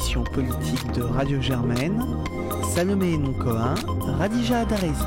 l'émission 0.00 0.24
politique 0.24 0.92
de 0.92 1.02
Radio 1.02 1.42
Germaine, 1.42 2.02
Salomé 2.74 3.18
Noncoin, 3.18 3.74
Radija 4.18 4.60
Adarezi. 4.60 5.04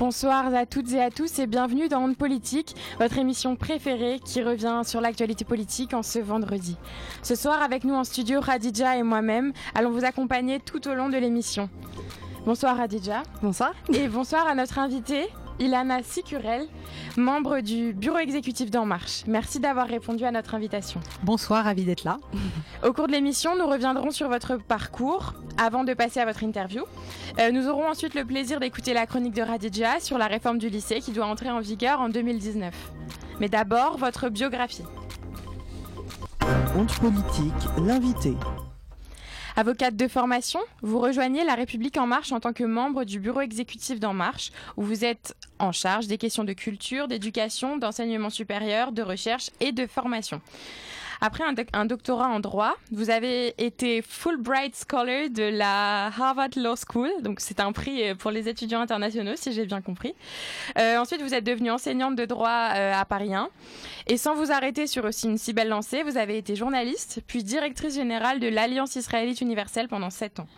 Bonsoir 0.00 0.52
à 0.52 0.66
toutes 0.66 0.92
et 0.94 1.00
à 1.00 1.12
tous 1.12 1.38
et 1.38 1.46
bienvenue 1.46 1.88
dans 1.88 2.00
Monde 2.00 2.16
Politique, 2.16 2.74
votre 2.98 3.18
émission 3.18 3.54
préférée 3.54 4.18
qui 4.18 4.42
revient 4.42 4.82
sur 4.84 5.00
l'actualité 5.00 5.44
politique 5.44 5.94
en 5.94 6.02
ce 6.02 6.18
vendredi. 6.18 6.76
Ce 7.22 7.36
soir 7.36 7.62
avec 7.62 7.84
nous 7.84 7.94
en 7.94 8.02
studio 8.02 8.40
Radija 8.40 8.96
et 8.96 9.04
moi-même 9.04 9.52
allons 9.76 9.92
vous 9.92 10.04
accompagner 10.04 10.58
tout 10.58 10.88
au 10.88 10.94
long 10.94 11.10
de 11.10 11.16
l'émission. 11.16 11.70
Bonsoir 12.46 12.76
Radija. 12.76 13.22
Bonsoir. 13.42 13.74
Et 13.92 14.08
bonsoir 14.08 14.48
à 14.48 14.56
notre 14.56 14.80
invité, 14.80 15.28
Ilana 15.58 16.02
Sicurel, 16.02 16.66
membre 17.16 17.60
du 17.60 17.92
bureau 17.92 18.18
exécutif 18.18 18.70
d'En 18.70 18.86
Marche. 18.86 19.22
Merci 19.26 19.60
d'avoir 19.60 19.86
répondu 19.86 20.24
à 20.24 20.30
notre 20.30 20.54
invitation. 20.54 21.00
Bonsoir, 21.22 21.64
ravi 21.64 21.84
d'être 21.84 22.04
là. 22.04 22.18
Au 22.84 22.92
cours 22.92 23.06
de 23.06 23.12
l'émission, 23.12 23.56
nous 23.56 23.66
reviendrons 23.66 24.10
sur 24.10 24.28
votre 24.28 24.56
parcours 24.56 25.34
avant 25.56 25.84
de 25.84 25.94
passer 25.94 26.20
à 26.20 26.24
votre 26.24 26.42
interview. 26.42 26.84
Euh, 27.38 27.50
nous 27.52 27.68
aurons 27.68 27.88
ensuite 27.88 28.14
le 28.14 28.24
plaisir 28.24 28.60
d'écouter 28.60 28.94
la 28.94 29.06
chronique 29.06 29.34
de 29.34 29.42
Radija 29.42 30.00
sur 30.00 30.18
la 30.18 30.26
réforme 30.26 30.58
du 30.58 30.68
lycée 30.68 31.00
qui 31.00 31.12
doit 31.12 31.26
entrer 31.26 31.50
en 31.50 31.60
vigueur 31.60 32.00
en 32.00 32.08
2019. 32.08 32.74
Mais 33.40 33.48
d'abord, 33.48 33.96
votre 33.96 34.28
biographie. 34.28 34.84
Honte 36.76 36.98
politique, 36.98 37.68
l'invité. 37.78 38.34
Avocate 39.56 39.94
de 39.94 40.08
formation, 40.08 40.58
vous 40.82 40.98
rejoignez 40.98 41.44
La 41.44 41.54
République 41.54 41.96
En 41.96 42.08
Marche 42.08 42.32
en 42.32 42.40
tant 42.40 42.52
que 42.52 42.64
membre 42.64 43.04
du 43.04 43.20
bureau 43.20 43.40
exécutif 43.40 44.00
d'En 44.00 44.12
Marche, 44.12 44.50
où 44.76 44.82
vous 44.82 45.04
êtes 45.04 45.36
en 45.60 45.70
charge 45.70 46.08
des 46.08 46.18
questions 46.18 46.42
de 46.42 46.52
culture, 46.52 47.06
d'éducation, 47.06 47.76
d'enseignement 47.76 48.30
supérieur, 48.30 48.90
de 48.90 49.02
recherche 49.02 49.50
et 49.60 49.70
de 49.70 49.86
formation. 49.86 50.40
Après 51.20 51.44
un, 51.72 51.84
doctorat 51.84 52.28
en 52.28 52.40
droit, 52.40 52.74
vous 52.90 53.10
avez 53.10 53.54
été 53.58 54.02
Fulbright 54.02 54.74
Scholar 54.88 55.28
de 55.30 55.44
la 55.44 56.06
Harvard 56.06 56.50
Law 56.56 56.74
School. 56.76 57.10
Donc 57.22 57.40
c'est 57.40 57.60
un 57.60 57.72
prix 57.72 58.10
euh, 58.10 58.14
pour 58.14 58.30
les 58.30 58.48
étudiants 58.48 58.80
internationaux, 58.80 59.36
si 59.36 59.52
j'ai 59.52 59.66
bien 59.66 59.80
compris. 59.80 60.14
Euh, 60.78 60.98
ensuite, 60.98 61.22
vous 61.22 61.34
êtes 61.34 61.44
devenue 61.44 61.70
enseignante 61.70 62.16
de 62.16 62.24
droit 62.24 62.70
euh, 62.74 62.92
à 62.94 63.04
Paris 63.04 63.34
1. 63.34 63.48
Et 64.06 64.16
sans 64.16 64.34
vous 64.34 64.52
arrêter 64.52 64.86
sur 64.86 65.04
aussi 65.04 65.26
une 65.26 65.38
si 65.38 65.52
belle 65.52 65.68
lancée, 65.68 66.02
vous 66.02 66.16
avez 66.16 66.36
été 66.36 66.56
journaliste, 66.56 67.20
puis 67.26 67.42
directrice 67.42 67.94
générale 67.94 68.40
de 68.40 68.48
l'Alliance 68.48 68.96
israélite 68.96 69.40
universelle 69.40 69.88
pendant 69.88 70.10
sept 70.10 70.40
ans. 70.40 70.48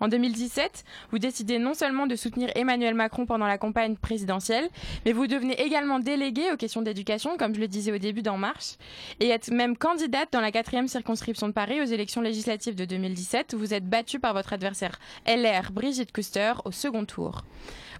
En 0.00 0.08
2017, 0.08 0.84
vous 1.10 1.18
décidez 1.18 1.58
non 1.58 1.74
seulement 1.74 2.06
de 2.06 2.16
soutenir 2.16 2.50
Emmanuel 2.54 2.94
Macron 2.94 3.26
pendant 3.26 3.46
la 3.46 3.58
campagne 3.58 3.96
présidentielle, 3.96 4.68
mais 5.04 5.12
vous 5.12 5.26
devenez 5.26 5.60
également 5.60 5.98
délégué 5.98 6.52
aux 6.52 6.56
questions 6.56 6.82
d'éducation, 6.82 7.36
comme 7.36 7.54
je 7.54 7.60
le 7.60 7.68
disais 7.68 7.92
au 7.92 7.98
début 7.98 8.22
d'En 8.22 8.36
Marche, 8.36 8.76
et 9.20 9.28
êtes 9.28 9.50
même 9.50 9.76
candidate 9.76 10.32
dans 10.32 10.40
la 10.40 10.52
quatrième 10.52 10.88
circonscription 10.88 11.48
de 11.48 11.52
Paris 11.52 11.80
aux 11.80 11.84
élections 11.84 12.20
législatives 12.20 12.74
de 12.74 12.84
2017. 12.84 13.54
Où 13.54 13.58
vous 13.58 13.74
êtes 13.74 13.88
battue 13.88 14.20
par 14.20 14.34
votre 14.34 14.52
adversaire 14.52 14.98
LR, 15.26 15.72
Brigitte 15.72 16.12
Custer, 16.12 16.52
au 16.64 16.72
second 16.72 17.04
tour. 17.04 17.44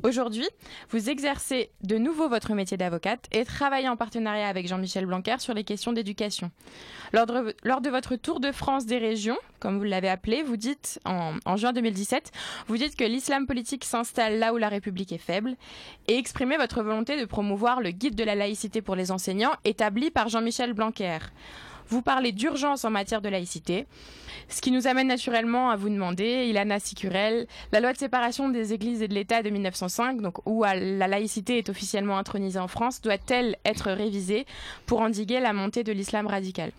Aujourd'hui, 0.05 0.47
vous 0.91 1.11
exercez 1.11 1.71
de 1.83 1.99
nouveau 1.99 2.29
votre 2.29 2.55
métier 2.55 2.77
d'avocate 2.77 3.27
et 3.33 3.45
travaillez 3.45 3.89
en 3.89 3.97
partenariat 3.97 4.47
avec 4.47 4.69
Jean-Michel 4.69 5.07
Blanquer 5.07 5.37
sur 5.41 5.55
les 5.55 5.65
questions 5.65 5.93
d'éducation. 5.93 6.53
Lors 7.13 7.27
de, 7.27 7.91
votre 7.91 8.15
tour 8.15 8.39
de 8.39 8.53
France 8.53 8.87
des 8.87 8.99
régions, 8.99 9.39
comme 9.59 9.79
vous 9.79 9.85
l'avez 9.85 10.09
appelé, 10.09 10.43
vous 10.45 10.57
dites 10.57 11.01
en, 11.05 11.35
en, 11.45 11.57
juin 11.57 11.73
2017, 11.73 11.88
vous 12.67 12.77
dites 12.77 12.97
que 12.97 13.05
l'islam 13.05 13.47
politique 13.47 13.85
s'installe 13.85 14.39
là 14.39 14.53
où 14.53 14.57
la 14.57 14.69
République 14.69 15.13
est 15.13 15.19
faible 15.19 15.57
et 16.07 16.17
exprimez 16.17 16.57
votre 16.57 16.83
volonté 16.83 17.19
de 17.19 17.25
promouvoir 17.25 17.81
le 17.81 17.91
guide 17.91 18.15
de 18.15 18.25
la 18.25 18.35
laïcité 18.35 18.83
pour 18.83 18.97
les 18.97 19.11
enseignants 19.11 19.53
établi 19.65 20.11
par 20.11 20.29
Jean-Michel 20.29 20.73
Blanquer. 20.73 21.19
Vous 21.89 22.03
parlez 22.03 22.33
d'urgence 22.33 22.85
en 22.85 22.91
matière 22.91 23.23
de 23.23 23.31
laïcité. 23.31 23.87
Ce 24.51 24.61
qui 24.61 24.71
nous 24.71 24.87
amène 24.87 25.09
naturellement 25.09 25.71
à 25.71 25.77
vous 25.77 25.89
demander, 25.89 26.47
Ilana 26.47 26.79
Sicurel, 26.81 27.47
la 27.73 27.81
loi 27.81 27.93
de 27.93 27.99
séparation 27.99 28.51
des 28.51 28.75
églises 28.75 29.01
et 29.01 29.09
de 29.09 29.15
l'État 29.15 29.43
de 29.43 29.49
1905, 29.49 30.21
donc 30.21 30.47
où 30.47 30.65
la 30.65 31.09
laïcité 31.09 31.59
est 31.59 31.71
officiellement 31.71 32.19
intronisée 32.19 32.59
en 32.59 32.69
France, 32.69 33.01
doit-elle 33.01 33.57
être 33.65 33.91
révisée 33.91 34.47
pour 34.85 35.01
endiguer 35.01 35.41
la 35.41 35.55
montée 35.55 35.83
de 35.83 35.93
l'islam 35.93 36.27
radical? 36.27 36.73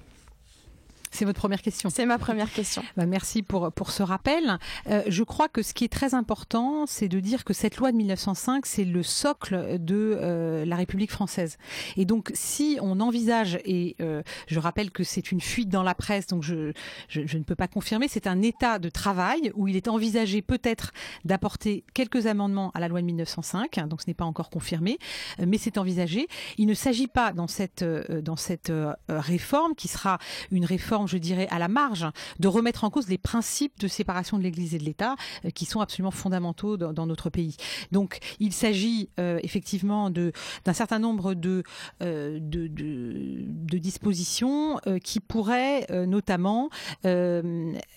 C'est 1.11 1.25
votre 1.25 1.39
première 1.39 1.61
question. 1.61 1.89
C'est 1.89 2.05
ma 2.05 2.17
première 2.17 2.51
question. 2.51 2.83
Bah, 2.95 3.05
merci 3.05 3.41
pour, 3.41 3.71
pour 3.71 3.91
ce 3.91 4.03
rappel. 4.03 4.57
Euh, 4.87 5.03
je 5.07 5.23
crois 5.23 5.47
que 5.47 5.61
ce 5.61 5.73
qui 5.73 5.83
est 5.83 5.91
très 5.91 6.13
important, 6.13 6.85
c'est 6.85 7.07
de 7.07 7.19
dire 7.19 7.43
que 7.43 7.53
cette 7.53 7.77
loi 7.77 7.91
de 7.91 7.97
1905, 7.97 8.65
c'est 8.65 8.85
le 8.85 9.03
socle 9.03 9.79
de 9.79 10.17
euh, 10.21 10.65
la 10.65 10.75
République 10.75 11.11
française. 11.11 11.57
Et 11.97 12.05
donc, 12.05 12.31
si 12.33 12.77
on 12.81 12.99
envisage, 12.99 13.59
et 13.65 13.95
euh, 14.01 14.21
je 14.47 14.59
rappelle 14.59 14.91
que 14.91 15.03
c'est 15.03 15.31
une 15.31 15.41
fuite 15.41 15.69
dans 15.69 15.83
la 15.83 15.95
presse, 15.95 16.27
donc 16.27 16.43
je, 16.43 16.73
je, 17.07 17.21
je 17.25 17.37
ne 17.37 17.43
peux 17.43 17.55
pas 17.55 17.67
confirmer, 17.67 18.07
c'est 18.07 18.27
un 18.27 18.41
état 18.41 18.79
de 18.79 18.89
travail 18.89 19.51
où 19.55 19.67
il 19.67 19.75
est 19.75 19.87
envisagé 19.87 20.41
peut-être 20.41 20.91
d'apporter 21.25 21.83
quelques 21.93 22.27
amendements 22.27 22.71
à 22.75 22.79
la 22.79 22.87
loi 22.87 23.01
de 23.01 23.05
1905, 23.05 23.87
donc 23.87 24.01
ce 24.01 24.07
n'est 24.07 24.13
pas 24.13 24.25
encore 24.25 24.49
confirmé, 24.49 24.99
mais 25.45 25.57
c'est 25.57 25.77
envisagé. 25.77 26.27
Il 26.57 26.67
ne 26.67 26.73
s'agit 26.73 27.07
pas 27.07 27.33
dans 27.33 27.47
cette, 27.47 27.83
dans 27.83 28.35
cette 28.35 28.71
réforme, 29.07 29.75
qui 29.75 29.87
sera 29.87 30.19
une 30.51 30.65
réforme 30.65 30.98
je 31.07 31.17
dirais, 31.17 31.47
à 31.51 31.59
la 31.59 31.67
marge, 31.67 32.05
de 32.39 32.47
remettre 32.47 32.83
en 32.83 32.89
cause 32.89 33.07
les 33.07 33.17
principes 33.17 33.79
de 33.79 33.87
séparation 33.87 34.37
de 34.37 34.43
l'Église 34.43 34.75
et 34.75 34.77
de 34.77 34.83
l'État 34.83 35.15
euh, 35.45 35.49
qui 35.49 35.65
sont 35.65 35.81
absolument 35.81 36.11
fondamentaux 36.11 36.77
dans, 36.77 37.05
notre 37.05 37.29
pays. 37.29 37.55
Donc, 37.91 38.19
il 38.39 38.53
s'agit 38.53 39.09
euh, 39.19 39.39
effectivement 39.41 40.09
d'un 40.09 40.73
certain 40.73 40.99
nombre 40.99 41.33
de, 41.33 41.63
euh, 42.03 42.39
de, 42.41 42.67
de, 42.67 43.77
dispositions 43.77 44.79
qui 45.03 45.19
pourraient 45.21 45.87
notamment 46.05 46.69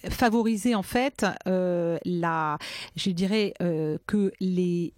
favoriser 0.08 0.74
en 0.74 0.82
fait 0.82 1.26
la, 1.44 2.58
je 2.94 3.10
dirais 3.10 3.54
que 4.06 4.32
les 4.40 4.94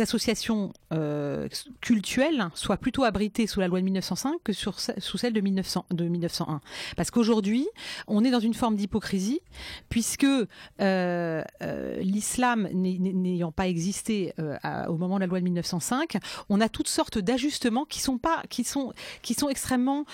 associations 0.00 0.72
euh, 0.92 1.48
cultuelles 1.80 2.48
soient 2.54 2.76
plutôt 2.76 3.04
abritées 3.04 3.46
sous 3.46 3.60
la 3.60 3.68
loi 3.68 3.80
de 3.80 3.84
1905 3.84 4.36
que 4.42 4.52
sous 4.52 5.18
celle 5.18 5.32
de, 5.32 5.40
1900, 5.40 5.86
de 5.90 6.04
1901. 6.04 6.60
Parce 6.96 7.10
qu'aujourd'hui, 7.10 7.66
on 8.06 8.24
est 8.24 8.30
dans 8.30 8.40
une 8.40 8.54
forme 8.54 8.76
d'hypocrisie, 8.76 9.40
puisque 9.88 10.24
euh, 10.24 10.46
euh, 10.80 12.00
l'islam 12.00 12.68
n'ayant 12.72 13.52
pas 13.52 13.68
existé 13.68 14.32
au 14.88 14.96
moment 14.96 15.16
de 15.16 15.20
la 15.20 15.26
loi 15.26 15.38
de 15.38 15.44
1905, 15.44 16.16
on 16.48 16.60
a 16.60 16.68
toutes 16.68 16.88
sortes 16.88 17.18
d'ajustements 17.18 17.84
qui 17.84 18.02
qui 18.50 18.64
sont, 18.64 19.48
extrêmement 19.48 20.04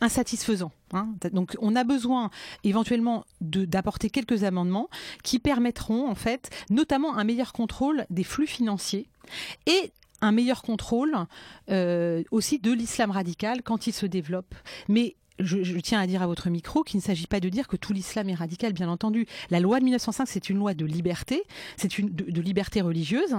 insatisfaisants. 0.00 0.72
Hein. 0.94 1.14
Donc 1.32 1.56
on 1.60 1.76
a 1.76 1.84
besoin 1.84 2.30
éventuellement 2.62 3.24
d'apporter 3.40 4.10
quelques 4.10 4.44
amendements 4.44 4.88
qui 5.22 5.38
permettront 5.38 6.08
en 6.08 6.14
fait 6.14 6.50
notamment 6.70 7.16
un 7.16 7.24
meilleur 7.24 7.52
contrôle 7.52 8.06
des 8.10 8.24
flux 8.24 8.46
financiers 8.46 9.08
et 9.66 9.92
un 10.20 10.32
meilleur 10.32 10.62
contrôle 10.62 11.16
euh, 11.70 12.22
aussi 12.30 12.58
de 12.58 12.72
l'islam 12.72 13.10
radical 13.10 13.62
quand 13.62 13.86
il 13.86 13.92
se 13.92 14.06
développe. 14.06 14.54
Mais 14.88 15.16
je, 15.38 15.78
tiens 15.80 16.00
à 16.00 16.06
dire 16.06 16.22
à 16.22 16.26
votre 16.26 16.48
micro 16.48 16.82
qu'il 16.82 16.98
ne 16.98 17.02
s'agit 17.02 17.26
pas 17.26 17.40
de 17.40 17.48
dire 17.48 17.66
que 17.66 17.76
tout 17.76 17.92
l'islam 17.92 18.28
est 18.28 18.34
radical, 18.34 18.72
bien 18.72 18.88
entendu. 18.88 19.26
La 19.50 19.60
loi 19.60 19.80
de 19.80 19.84
1905, 19.84 20.26
c'est 20.26 20.48
une 20.48 20.58
loi 20.58 20.74
de 20.74 20.84
liberté, 20.86 21.42
c'est 21.76 21.98
une 21.98 22.10
de, 22.10 22.40
liberté 22.40 22.80
religieuse, 22.80 23.34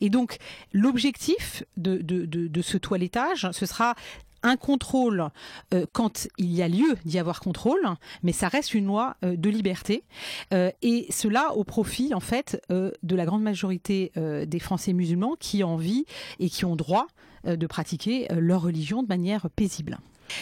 et 0.00 0.10
donc 0.10 0.36
l'objectif 0.72 1.64
de, 1.76 1.96
de, 1.98 2.26
de, 2.26 2.62
ce 2.62 2.76
toilettage, 2.76 3.48
ce 3.52 3.66
sera 3.66 3.94
un 4.42 4.56
contrôle 4.56 5.28
euh, 5.74 5.86
quand 5.92 6.28
il 6.38 6.52
y 6.52 6.62
a 6.62 6.68
lieu 6.68 6.96
d'y 7.04 7.18
avoir 7.18 7.40
contrôle, 7.40 7.80
mais 8.22 8.32
ça 8.32 8.48
reste 8.48 8.74
une 8.74 8.86
loi 8.86 9.16
euh, 9.24 9.36
de 9.36 9.50
liberté. 9.50 10.04
Euh, 10.52 10.70
et 10.82 11.06
cela 11.10 11.54
au 11.54 11.64
profit 11.64 12.14
en 12.14 12.20
fait 12.20 12.60
de 12.70 13.16
la 13.16 13.24
grande 13.24 13.42
majorité 13.42 14.12
des 14.16 14.58
Français 14.58 14.92
musulmans 14.92 15.36
qui 15.38 15.62
ont 15.64 15.74
envie 15.74 16.04
et 16.38 16.48
qui 16.48 16.64
ont 16.64 16.76
droit 16.76 17.06
de 17.44 17.66
pratiquer 17.66 18.26
leur 18.30 18.62
religion 18.62 19.02
de 19.02 19.08
manière 19.08 19.48
paisible. 19.50 19.98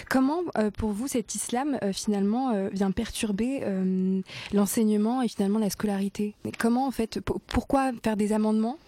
Comment, 0.09 0.43
pour 0.77 0.91
vous, 0.91 1.09
cet 1.09 1.35
islam 1.35 1.79
finalement 1.93 2.69
vient 2.71 2.91
perturber 2.91 3.63
l'enseignement 4.53 5.23
et 5.23 5.29
finalement 5.29 5.59
la 5.59 5.71
scolarité? 5.71 6.35
Comment, 6.59 6.87
en 6.87 6.91
fait, 6.91 7.21
pourquoi 7.21 7.93
faire 8.03 8.17
des 8.17 8.33
amendements? 8.33 8.79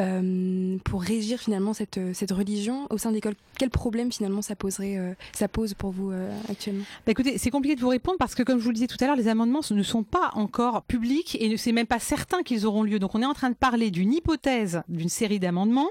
Euh, 0.00 0.76
pour 0.84 1.02
régir 1.02 1.40
finalement 1.40 1.74
cette, 1.74 1.98
cette 2.14 2.30
religion 2.30 2.86
au 2.90 2.98
sein 2.98 3.10
de 3.10 3.16
l'école 3.16 3.34
Quel 3.58 3.70
problème 3.70 4.12
finalement 4.12 4.42
ça 4.42 4.54
poserait, 4.54 4.96
euh, 4.96 5.14
ça 5.32 5.48
pose 5.48 5.74
pour 5.74 5.90
vous 5.90 6.12
euh, 6.12 6.30
actuellement? 6.48 6.84
Bah 7.04 7.12
Écoutez, 7.12 7.36
c'est 7.36 7.50
compliqué 7.50 7.74
de 7.74 7.80
vous 7.80 7.88
répondre 7.88 8.16
parce 8.16 8.36
que 8.36 8.44
comme 8.44 8.58
je 8.58 8.64
vous 8.64 8.70
le 8.70 8.74
disais 8.74 8.86
tout 8.86 8.96
à 9.00 9.06
l'heure, 9.06 9.16
les 9.16 9.26
amendements 9.26 9.60
ne 9.68 9.82
sont 9.82 10.04
pas 10.04 10.30
encore 10.34 10.82
publics 10.82 11.36
et 11.40 11.48
ne 11.48 11.56
c'est 11.56 11.72
même 11.72 11.86
pas 11.86 11.98
certain 11.98 12.42
qu'ils 12.42 12.64
auront 12.64 12.84
lieu. 12.84 13.00
Donc 13.00 13.14
on 13.16 13.22
est 13.22 13.26
en 13.26 13.34
train 13.34 13.50
de 13.50 13.56
parler 13.56 13.90
d'une 13.90 14.12
hypothèse, 14.12 14.82
d'une 14.88 15.08
série 15.08 15.40
d'amendements 15.40 15.90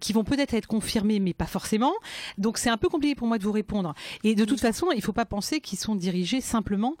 qui 0.00 0.12
vont 0.12 0.24
peut-être 0.24 0.54
être 0.54 0.66
confirmés, 0.66 1.18
mais 1.18 1.34
pas 1.34 1.46
forcément. 1.46 1.92
Donc 2.38 2.58
c'est 2.58 2.70
un 2.70 2.76
peu 2.76 2.88
compliqué 2.88 3.14
pour 3.14 3.26
moi 3.26 3.38
de 3.38 3.44
vous 3.44 3.52
répondre. 3.52 3.94
Et 4.22 4.34
de 4.34 4.44
toute 4.44 4.60
façon, 4.60 4.88
il 4.92 4.98
ne 4.98 5.02
faut 5.02 5.12
pas 5.12 5.24
penser 5.24 5.60
qu'ils 5.60 5.78
sont 5.78 5.94
dirigés 5.94 6.40
simplement 6.40 6.94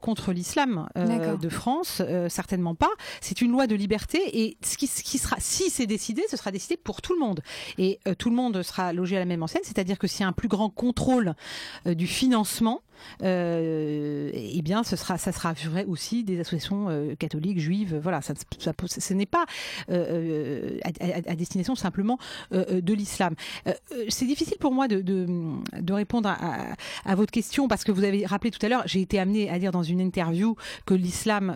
contre 0.00 0.32
l'islam 0.32 0.88
de 0.96 1.48
France, 1.48 2.02
certainement 2.28 2.74
pas. 2.74 2.90
C'est 3.20 3.40
une 3.40 3.50
loi 3.50 3.66
de 3.66 3.74
liberté 3.74 4.20
et 4.44 4.56
ce 4.62 4.76
qui, 4.76 4.86
ce 4.86 5.02
qui 5.02 5.18
sera, 5.18 5.36
si 5.38 5.71
c'est 5.72 5.86
décidé, 5.86 6.22
ce 6.30 6.36
sera 6.36 6.50
décidé 6.50 6.76
pour 6.76 7.02
tout 7.02 7.14
le 7.14 7.18
monde. 7.18 7.40
Et 7.78 7.98
euh, 8.06 8.14
tout 8.14 8.30
le 8.30 8.36
monde 8.36 8.62
sera 8.62 8.92
logé 8.92 9.16
à 9.16 9.18
la 9.18 9.24
même 9.24 9.42
enseigne, 9.42 9.62
c'est-à-dire 9.64 9.98
que 9.98 10.06
s'il 10.06 10.20
y 10.20 10.24
a 10.24 10.28
un 10.28 10.32
plus 10.32 10.48
grand 10.48 10.70
contrôle 10.70 11.34
euh, 11.86 11.94
du 11.94 12.06
financement, 12.06 12.82
eh 13.22 14.60
bien, 14.62 14.82
ce 14.82 14.96
sera, 14.96 15.18
ça 15.18 15.32
sera 15.32 15.52
vrai 15.52 15.84
aussi 15.84 16.24
des 16.24 16.40
associations 16.40 17.14
catholiques, 17.18 17.58
juives. 17.58 17.98
Voilà, 18.02 18.20
ça, 18.22 18.34
ce 18.36 19.14
n'est 19.14 19.26
pas 19.26 19.44
à, 19.88 21.34
destination 21.34 21.74
simplement 21.74 22.18
de 22.50 22.92
l'islam. 22.92 23.34
C'est 24.08 24.26
difficile 24.26 24.58
pour 24.58 24.72
moi 24.72 24.88
de, 24.88 25.92
répondre 25.92 26.28
à, 26.28 26.74
à, 27.04 27.14
votre 27.14 27.30
question 27.30 27.68
parce 27.68 27.84
que 27.84 27.92
vous 27.92 28.04
avez 28.04 28.26
rappelé 28.26 28.50
tout 28.50 28.64
à 28.64 28.68
l'heure, 28.68 28.82
j'ai 28.86 29.00
été 29.00 29.18
amenée 29.18 29.50
à 29.50 29.58
dire 29.58 29.72
dans 29.72 29.82
une 29.82 30.00
interview 30.00 30.56
que 30.86 30.94
l'islam 30.94 31.54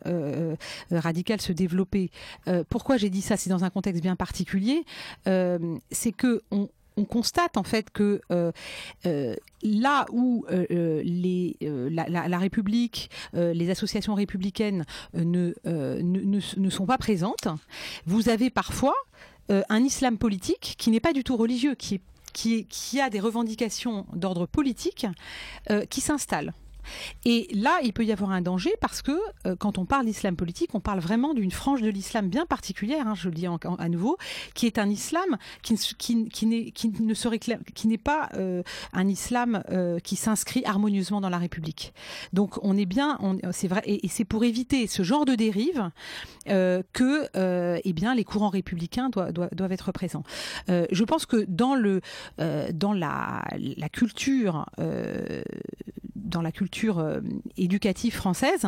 radical 0.90 1.40
se 1.40 1.52
développait. 1.52 2.10
pourquoi 2.68 2.96
j'ai 2.96 3.10
dit 3.10 3.22
ça? 3.22 3.36
C'est 3.36 3.50
dans 3.50 3.64
un 3.64 3.70
contexte 3.70 4.02
bien 4.02 4.16
particulier. 4.16 4.84
c'est 5.24 6.12
que 6.12 6.42
on, 6.50 6.68
on 6.96 7.04
constate 7.04 7.56
en 7.56 7.62
fait 7.62 7.90
que 7.90 8.20
euh, 8.30 8.52
euh, 9.06 9.36
là 9.62 10.06
où 10.12 10.44
euh, 10.50 11.02
la, 11.90 12.38
République, 12.38 13.10
les 13.32 13.70
associations 13.70 14.14
républicaines 14.14 14.84
ne, 15.14 15.52
sont 16.70 16.86
pas 16.86 16.98
présentes, 16.98 17.48
vous 18.06 18.28
avez 18.28 18.50
parfois 18.50 18.94
un 19.48 19.82
islam 19.84 20.18
politique 20.18 20.74
qui 20.78 20.90
n'est 20.90 21.00
pas 21.00 21.12
du 21.12 21.24
tout 21.24 21.36
religieux, 21.36 21.74
qui, 21.74 22.00
qui, 22.32 22.66
qui 22.66 23.00
a 23.00 23.10
des 23.10 23.20
revendications 23.20 24.06
d'ordre 24.12 24.46
politique 24.46 25.06
qui 25.90 26.00
s'installent. 26.00 26.52
Et 27.24 27.48
là, 27.52 27.78
il 27.82 27.92
peut 27.92 28.04
y 28.04 28.12
avoir 28.12 28.30
un 28.30 28.40
danger 28.40 28.72
parce 28.80 29.02
que 29.02 29.12
euh, 29.46 29.56
quand 29.56 29.78
on 29.78 29.84
parle 29.84 30.06
d'islam 30.06 30.36
politique, 30.36 30.70
on 30.74 30.80
parle 30.80 31.00
vraiment 31.00 31.34
d'une 31.34 31.50
frange 31.50 31.82
de 31.82 31.88
l'islam 31.88 32.28
bien 32.28 32.46
particulière, 32.46 33.06
hein, 33.06 33.14
je 33.14 33.28
le 33.28 33.34
dis 33.34 33.46
à 33.46 33.88
nouveau, 33.88 34.16
qui 34.54 34.66
est 34.66 34.78
un 34.78 34.88
islam 34.88 35.36
qui, 35.62 35.76
qui, 35.98 36.28
qui, 36.28 36.46
n'est, 36.46 36.70
qui 36.70 36.88
ne 36.88 37.88
n'est 37.88 37.98
pas 37.98 38.28
euh, 38.34 38.62
un 38.92 39.08
islam 39.08 39.62
euh, 39.70 39.98
qui 39.98 40.16
s'inscrit 40.16 40.64
harmonieusement 40.64 41.20
dans 41.20 41.28
la 41.28 41.38
République. 41.38 41.92
Donc 42.32 42.58
on 42.62 42.76
est 42.76 42.86
bien, 42.86 43.18
c'est 43.52 43.68
vrai, 43.68 43.82
et, 43.86 44.08
c'est 44.08 44.24
pour 44.24 44.44
éviter 44.44 44.86
ce 44.86 45.02
genre 45.02 45.24
de 45.24 45.34
dérive 45.34 45.90
que, 46.46 47.80
eh 47.84 47.92
bien, 47.92 48.14
les 48.14 48.24
courants 48.24 48.48
républicains 48.48 49.10
doivent, 49.10 49.72
être 49.72 49.92
présents. 49.92 50.22
je 50.68 51.04
pense 51.04 51.26
que 51.26 51.44
dans 51.48 51.74
le, 51.74 52.00
dans 52.72 52.92
la 52.92 53.44
culture, 53.92 54.66
dans 56.14 56.42
la 56.42 56.52
culture 56.52 56.75
euh, 56.84 57.20
éducative 57.56 58.14
française, 58.14 58.66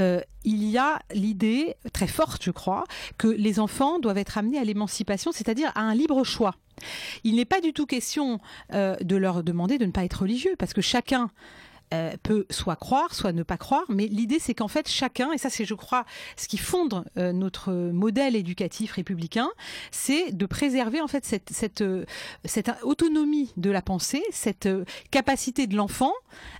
euh, 0.00 0.20
il 0.44 0.64
y 0.64 0.78
a 0.78 0.98
l'idée 1.14 1.76
très 1.92 2.06
forte, 2.06 2.42
je 2.42 2.50
crois, 2.50 2.84
que 3.18 3.28
les 3.28 3.60
enfants 3.60 3.98
doivent 3.98 4.18
être 4.18 4.38
amenés 4.38 4.58
à 4.58 4.64
l'émancipation, 4.64 5.32
c'est-à-dire 5.32 5.70
à 5.74 5.80
un 5.80 5.94
libre 5.94 6.24
choix. 6.24 6.54
Il 7.24 7.36
n'est 7.36 7.44
pas 7.44 7.60
du 7.60 7.72
tout 7.72 7.86
question 7.86 8.40
euh, 8.72 8.96
de 8.96 9.16
leur 9.16 9.42
demander 9.42 9.78
de 9.78 9.86
ne 9.86 9.92
pas 9.92 10.04
être 10.04 10.22
religieux, 10.22 10.54
parce 10.58 10.72
que 10.72 10.80
chacun 10.80 11.30
euh, 11.92 12.12
peut 12.22 12.46
soit 12.50 12.76
croire, 12.76 13.14
soit 13.14 13.32
ne 13.32 13.42
pas 13.42 13.56
croire, 13.56 13.84
mais 13.88 14.06
l'idée 14.06 14.38
c'est 14.38 14.54
qu'en 14.54 14.68
fait 14.68 14.88
chacun, 14.88 15.32
et 15.32 15.38
ça 15.38 15.50
c'est 15.50 15.64
je 15.64 15.74
crois 15.74 16.04
ce 16.36 16.48
qui 16.48 16.58
fonde 16.58 17.04
euh, 17.18 17.32
notre 17.32 17.72
modèle 17.72 18.36
éducatif 18.36 18.92
républicain, 18.92 19.50
c'est 19.90 20.32
de 20.32 20.46
préserver 20.46 21.00
en 21.00 21.08
fait 21.08 21.24
cette, 21.24 21.50
cette, 21.50 21.82
euh, 21.82 22.04
cette 22.44 22.70
autonomie 22.82 23.52
de 23.56 23.70
la 23.70 23.82
pensée, 23.82 24.22
cette 24.30 24.68
capacité 25.10 25.66
de 25.66 25.76
l'enfant 25.76 26.12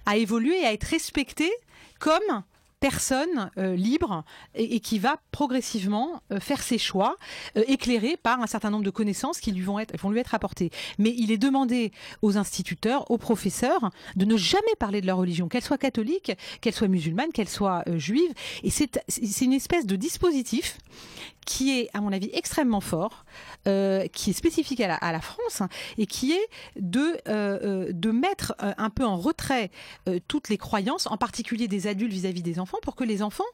à 0.06 0.16
évoluer 0.16 0.60
et 0.60 0.66
à 0.66 0.72
être 0.72 0.84
respecté 0.84 1.50
comme 1.98 2.42
personne 2.82 3.48
euh, 3.58 3.76
libre 3.76 4.24
et, 4.56 4.80
qui 4.80 4.98
va 4.98 5.16
progressivement 5.30 6.20
euh, 6.32 6.40
faire 6.40 6.60
ses 6.60 6.78
choix, 6.78 7.16
euh, 7.56 7.62
par 8.22 8.42
un 8.42 8.48
certain 8.48 8.70
nombre 8.70 8.84
de 8.84 8.90
connaissances 8.90 9.38
qui 9.38 9.52
lui 9.52 9.62
vont, 9.62 9.78
être, 9.78 9.96
vont 9.98 10.10
lui 10.10 10.18
être 10.18 10.34
apportées. 10.34 10.70
Mais 10.98 11.14
il 11.16 11.30
est 11.30 11.38
demandé 11.38 11.92
aux 12.22 12.36
instituteurs, 12.36 13.08
aux 13.10 13.18
professeurs, 13.18 13.90
de 14.16 14.24
ne 14.24 14.36
jamais 14.36 14.74
parler 14.80 15.00
de 15.00 15.06
leur 15.06 15.18
religion, 15.18 15.48
qu'elle 15.48 15.62
soit 15.62 15.78
catholique, 15.78 16.32
qu'elle 16.60 16.74
soit 16.74 16.88
musulmane, 16.88 17.30
qu'elle 17.32 17.48
soit 17.48 17.84
juive. 17.96 18.32
Et 18.64 18.70
c'est 18.70 19.00
une 19.40 19.52
espèce 19.52 19.86
de 19.86 19.94
dispositif 19.94 20.78
qui 21.44 21.78
est, 21.78 21.90
à 21.94 22.00
mon 22.00 22.12
avis, 22.12 22.30
extrêmement 22.32 22.80
fort, 22.80 23.24
euh, 23.66 24.06
qui 24.08 24.30
est 24.30 24.32
spécifique 24.32 24.80
à 24.80 25.12
la, 25.12 25.20
France, 25.20 25.62
et 25.98 26.06
qui 26.06 26.32
est 26.32 26.48
de, 26.76 27.16
euh, 27.28 27.58
euh 27.88 27.92
de 27.92 28.10
mettre 28.10 28.54
un 28.58 28.90
peu 28.90 29.04
en 29.04 29.16
retrait 29.16 29.70
toutes 30.28 30.48
les 30.48 30.56
croyances, 30.56 31.06
en 31.06 31.16
particulier 31.16 31.68
des 31.68 31.86
adultes 31.86 32.12
vis-à-vis 32.12 32.42
des 32.42 32.58
enfants, 32.58 32.78
pour 32.82 32.96
que 32.96 33.04
les 33.04 33.22
enfants 33.22 33.44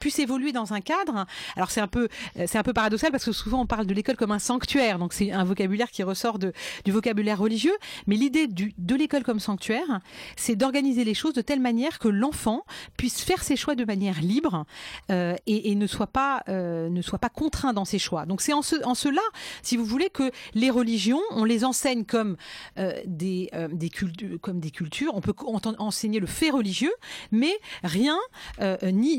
puissent 0.00 0.18
évoluer 0.18 0.52
dans 0.52 0.72
un 0.72 0.80
cadre. 0.80 1.26
Alors 1.56 1.70
c'est 1.70 1.80
un 1.80 1.88
peu, 1.88 2.08
un 2.36 2.62
peu 2.62 2.72
paradoxal 2.72 3.10
parce 3.10 3.24
que 3.24 3.32
souvent 3.32 3.60
on 3.60 3.66
parle 3.66 3.86
de 3.86 3.94
l'école 3.94 4.16
comme 4.16 4.32
un 4.32 4.38
sanctuaire, 4.38 4.98
donc 4.98 5.12
c'est 5.12 5.32
un 5.32 5.44
vocabulaire 5.44 5.90
qui 5.90 6.02
ressort 6.02 6.38
de, 6.38 6.52
du 6.84 6.92
vocabulaire 6.92 7.38
religieux, 7.38 7.76
mais 8.06 8.16
l'idée 8.16 8.46
de 8.46 8.94
l'école 8.94 9.22
comme 9.22 9.40
sanctuaire, 9.40 10.00
c'est 10.36 10.56
d'organiser 10.56 11.04
les 11.04 11.14
choses 11.14 11.34
de 11.34 11.42
telle 11.42 11.60
manière 11.60 11.98
que 11.98 12.08
l'enfant 12.08 12.64
puisse 12.96 13.22
faire 13.22 13.42
ses 13.42 13.56
choix 13.56 13.74
de 13.74 13.84
manière 13.84 14.20
libre 14.20 14.64
et, 15.10 15.70
et, 15.70 15.74
ne 15.74 15.86
soit 15.86 16.06
pas, 16.06 16.42
ne 16.48 17.02
soit 17.02 17.18
pas 17.18 17.28
contraint 17.38 17.72
dans 17.72 17.84
ses 17.84 18.00
choix. 18.00 18.26
Donc 18.26 18.40
c'est 18.40 18.52
en, 18.52 18.62
ce, 18.62 18.74
en 18.84 18.96
cela, 18.96 19.22
si 19.62 19.76
vous 19.76 19.84
voulez, 19.84 20.10
que 20.10 20.32
les 20.54 20.70
religions, 20.70 21.20
on 21.30 21.44
les 21.44 21.64
enseigne 21.64 22.04
comme, 22.04 22.36
euh, 22.78 22.92
des, 23.06 23.48
euh, 23.54 23.68
des 23.70 23.90
cultures. 23.90 25.14
On 25.14 25.20
peut 25.20 25.34
enseigner 25.78 26.18
le 26.18 26.26
fait 26.26 26.50
religieux, 26.50 26.92
mais 27.30 27.52
rien, 27.84 28.18
euh, 28.60 28.76
ni, 28.90 29.18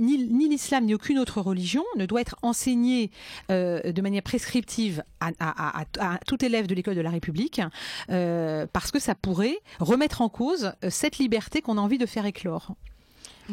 l'islam, 0.49 0.85
ni 0.85 0.93
aucune 0.93 1.17
autre 1.17 1.39
religion 1.39 1.85
ne 1.95 2.05
doit 2.05 2.19
être 2.19 2.35
enseigné 2.41 3.11
de 3.49 4.01
manière 4.01 4.23
prescriptive 4.23 5.03
à, 5.21 5.85
tout 6.27 6.43
élève 6.43 6.67
de 6.67 6.75
l'école 6.75 6.95
de 6.95 7.01
la 7.01 7.11
République, 7.11 7.61
parce 8.07 8.91
que 8.91 8.99
ça 8.99 9.15
pourrait 9.15 9.59
remettre 9.79 10.21
en 10.21 10.29
cause 10.29 10.73
cette 10.89 11.19
liberté 11.19 11.61
qu'on 11.61 11.77
a 11.77 11.81
envie 11.81 11.97
de 11.97 12.05
faire 12.05 12.25
éclore. 12.25 12.73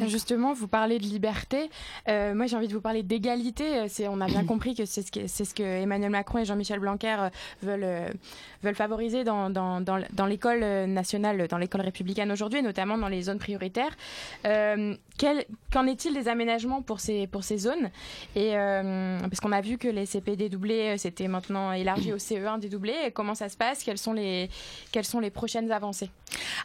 Justement, 0.05 0.53
vous 0.53 0.69
parlez 0.69 0.99
de 0.99 1.05
liberté. 1.05 1.71
Euh, 2.09 2.35
moi, 2.35 2.47
j'ai 2.47 2.57
envie 2.57 2.69
de 2.69 2.73
vous 2.73 2.81
parler 2.81 3.03
d'égalité. 3.03 3.65
Euh, 3.65 3.87
c'est, 3.89 4.09
on 4.09 4.21
a 4.21 4.27
bien 4.27 4.45
compris 4.47 4.75
que 4.75 4.85
c'est 4.85 5.03
ce 5.03 5.11
que, 5.11 5.27
c'est 5.27 5.45
ce 5.45 5.55
que 5.55 5.63
Emmanuel 5.63 6.11
Macron 6.11 6.39
et 6.39 6.45
Jean-Michel 6.45 6.81
Blanquer 6.81 7.17
euh, 7.19 7.29
veulent, 7.63 8.13
veulent 8.63 8.75
favoriser 8.75 9.25
dans, 9.25 9.49
dans, 9.49 9.81
dans, 9.81 10.03
dans, 10.13 10.27
l'école 10.27 10.61
nationale, 10.87 11.49
dans 11.49 11.59
l'école 11.59 11.81
républicaine 11.81 12.31
aujourd'hui, 12.31 12.63
notamment 12.63 12.99
dans 12.99 13.09
les 13.09 13.23
zones 13.23 13.39
prioritaires. 13.39 13.97
Euh, 14.47 14.95
quel, 15.19 15.47
qu'en 15.73 15.87
est-il 15.87 16.13
des 16.13 16.29
aménagements 16.29 16.83
pour 16.83 17.01
ces, 17.01 17.27
pour 17.27 17.43
ces 17.43 17.59
zones? 17.59 17.91
Et 18.35 18.53
parce 18.53 19.41
qu'on 19.41 19.53
a 19.53 19.61
vu 19.63 19.79
que 19.79 19.89
les 19.89 20.05
CP 20.05 20.37
dédoublés, 20.37 20.99
c'était 20.99 21.29
maintenant 21.29 21.73
élargi 21.73 22.13
au 22.13 22.19
CE1 22.19 22.59
dédoublé. 22.59 22.95
Comment 23.15 23.35
ça 23.35 23.49
se 23.49 23.57
passe? 23.57 23.83
Quelles 23.83 23.99
sont 23.99 24.13
les, 24.13 24.51
quelles 24.93 25.07
sont 25.07 25.21
les 25.21 25.31
prochaines 25.31 25.73
avancées? 25.73 26.11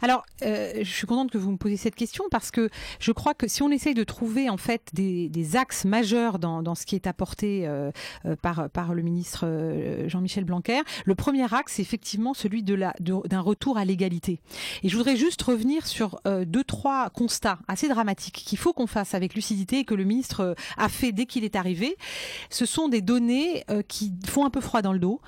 Alors, 0.01 0.25
je 0.41 0.83
suis 0.83 1.07
contente 1.07 1.31
que 1.31 1.37
vous 1.37 1.51
me 1.51 1.57
posiez 1.57 1.77
cette 1.77 1.95
question 1.95 2.25
parce 2.29 2.51
que 2.51 2.69
je 2.99 3.11
crois 3.11 3.20
crois 3.21 3.33
que 3.35 3.47
si 3.47 3.61
on 3.61 3.69
essaye 3.69 3.93
de 3.93 4.03
trouver 4.03 4.49
en 4.49 4.57
fait 4.57 4.89
des, 4.93 5.55
axes 5.55 5.85
majeurs 5.85 6.39
dans, 6.39 6.73
ce 6.73 6.87
qui 6.87 6.95
est 6.95 7.05
apporté 7.05 7.67
euh, 7.67 7.91
euh, 8.25 8.35
par, 8.35 8.95
le 8.95 9.01
ministre 9.03 9.43
euh, 9.45 10.09
Jean-Michel 10.09 10.43
Blanquer, 10.43 10.81
le 11.05 11.13
premier 11.13 11.43
axe 11.53 11.73
c'est 11.73 11.83
effectivement 11.83 12.33
celui 12.33 12.63
d'un 12.63 13.39
retour 13.39 13.77
à 13.77 13.85
l'égalité. 13.85 14.39
Et 14.81 14.89
je 14.89 14.97
voudrais 14.97 15.17
juste 15.17 15.39
revenir 15.43 15.85
sur 15.85 16.19
deux, 16.25 16.63
trois 16.63 17.11
constats 17.11 17.59
assez 17.67 17.87
dramatiques 17.87 18.43
qu'il 18.43 18.57
faut 18.57 18.73
qu'on 18.73 18.87
fasse 18.87 19.13
avec 19.13 19.35
lucidité 19.35 19.79
et 19.79 19.85
que 19.85 19.93
le 19.93 20.03
ministre 20.03 20.55
a 20.77 20.89
fait 20.89 21.11
dès 21.11 21.27
qu'il 21.27 21.43
est 21.43 21.55
arrivé. 21.55 21.97
Ce 22.49 22.65
sont 22.65 22.89
des 22.89 23.01
données 23.01 23.63
qui 23.87 24.13
font 24.25 24.45
un 24.45 24.49
peu 24.49 24.61
froid 24.61 24.81
dans 24.81 24.93
le 24.93 24.99
dos, 24.99 25.21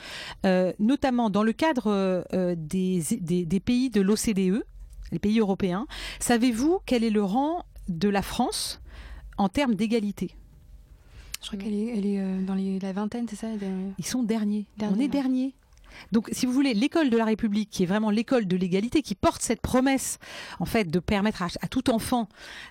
notamment 0.80 1.30
dans 1.30 1.44
le 1.44 1.54
cadre 1.54 2.26
des 2.56 3.60
pays 3.64 3.92
de 3.92 4.02
l'OCDE, 4.02 4.66
les 5.12 5.20
pays 5.20 5.40
européens. 5.40 5.86
Savez-vous 6.20 6.80
quel 6.88 7.04
est 7.04 7.12
le 7.12 7.24
rang 7.24 7.64
de 7.88 8.10
la 8.10 8.22
France 8.22 8.82
en 9.38 9.50
termes 9.50 9.76
d'égalité. 9.76 10.36
Je 11.42 11.48
crois 11.48 11.60
qu'elle 11.60 11.74
est, 11.74 11.98
elle 11.98 12.06
est 12.06 12.20
euh, 12.20 12.42
dans 12.42 12.56
la 12.56 12.94
vingtaine, 12.94 13.28
c'est 13.30 13.36
ça 13.36 13.48
Ils 13.98 14.06
sont 14.06 14.24
derniers. 14.24 14.66
On 14.82 15.00
est 15.00 15.10
derniers. 15.10 15.54
Donc, 16.12 16.30
si 16.32 16.46
vous 16.46 16.54
voulez, 16.54 16.74
l'école 16.74 17.10
de 17.10 17.18
la 17.18 17.26
République, 17.26 17.70
qui 17.70 17.84
est 17.84 17.86
vraiment 17.86 18.10
l'école 18.10 18.48
de 18.48 18.56
l'égalité, 18.56 19.02
qui 19.02 19.14
porte 19.14 19.42
cette 19.42 19.62
promesse, 19.62 20.18
en 20.60 20.66
fait, 20.66 20.86
de 20.86 21.00
permettre 21.00 21.44
à, 21.44 21.68
tout 21.68 21.92
enfant, 21.92 22.30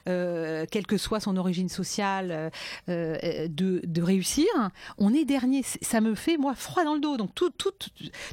euh, 0.08 0.66
quelle 0.70 0.86
que 0.86 0.96
soit 0.96 1.20
son 1.20 1.36
origine 1.36 1.68
sociale, 1.68 2.50
euh, 2.88 3.48
de, 3.48 4.02
réussir, 4.02 4.48
on 4.98 5.14
est 5.14 5.24
dernier. 5.24 5.62
Ça 5.62 6.00
me 6.00 6.14
fait, 6.14 6.36
moi, 6.36 6.54
froid 6.54 6.84
dans 6.84 6.94
le 6.94 7.00
dos. 7.00 7.16
Donc, 7.16 7.34
tout, 7.34 7.50
tout, 7.50 7.72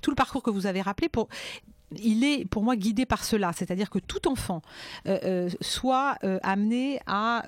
tout 0.02 0.10
le 0.10 0.16
parcours 0.16 0.42
que 0.42 0.50
vous 0.50 0.66
avez 0.66 0.82
rappelé, 0.82 1.10
pour, 1.10 1.28
il 1.98 2.24
est 2.24 2.46
pour 2.46 2.64
moi 2.64 2.76
guidé 2.76 3.06
par 3.06 3.24
cela, 3.24 3.52
c'est-à-dire 3.54 3.90
que 3.90 4.00
tout 4.00 4.28
enfant 4.28 4.62
euh, 5.08 5.20
euh, 5.24 5.50
soit 5.62 6.18
euh, 6.24 6.40
amené 6.44 7.00
à, 7.08 7.44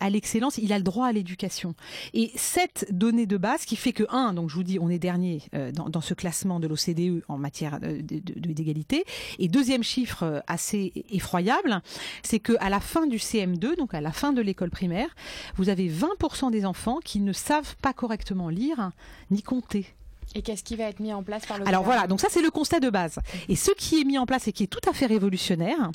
à 0.00 0.10
l'excellence, 0.10 0.58
il 0.58 0.72
a 0.72 0.78
le 0.78 0.84
droit 0.84 1.06
à 1.06 1.12
l'éducation. 1.12 1.74
Et 2.14 2.30
cette 2.34 2.86
donnée 2.90 3.26
de 3.26 3.36
base 3.36 3.64
qui 3.64 3.76
fait 3.76 3.92
que, 3.92 4.04
un, 4.10 4.32
donc 4.32 4.50
je 4.50 4.54
vous 4.54 4.62
dis, 4.62 4.78
on 4.80 4.88
est 4.88 4.98
dernier 4.98 5.42
dans, 5.74 6.00
ce 6.00 6.14
classement 6.14 6.60
de 6.60 6.66
l'OCDE 6.66 7.22
en 7.28 7.38
matière 7.38 7.78
d'égalité, 7.80 9.04
et 9.38 9.48
deuxième 9.48 9.82
chiffre 9.82 10.42
assez 10.46 10.92
effroyable, 11.10 11.82
c'est 12.22 12.40
que 12.40 12.54
à 12.60 12.70
la 12.70 12.80
fin 12.80 13.06
du 13.06 13.18
CM2, 13.18 13.76
donc 13.76 13.94
à 13.94 14.00
la 14.00 14.12
fin 14.12 14.32
de 14.32 14.40
l'école 14.40 14.70
primaire, 14.70 15.14
vous 15.56 15.68
avez 15.68 15.88
20% 15.88 16.50
des 16.50 16.64
enfants 16.64 16.98
qui 17.04 17.20
ne 17.20 17.32
savent 17.32 17.76
pas 17.76 17.92
correctement 17.92 18.48
lire 18.48 18.92
ni 19.30 19.42
compter. 19.42 19.86
Et 20.34 20.42
qu'est-ce 20.42 20.62
qui 20.62 20.76
va 20.76 20.84
être 20.84 21.00
mis 21.00 21.12
en 21.12 21.22
place 21.22 21.44
par 21.46 21.58
le 21.58 21.66
Alors 21.66 21.82
voilà, 21.82 22.06
donc 22.06 22.20
ça 22.20 22.28
c'est 22.30 22.42
le 22.42 22.50
constat 22.50 22.78
de 22.80 22.88
base. 22.90 23.18
Et 23.48 23.56
ce 23.56 23.72
qui 23.72 24.00
est 24.00 24.04
mis 24.04 24.16
en 24.18 24.26
place 24.26 24.46
et 24.48 24.52
qui 24.52 24.64
est 24.64 24.68
tout 24.68 24.88
à 24.88 24.92
fait 24.92 25.06
révolutionnaire, 25.06 25.90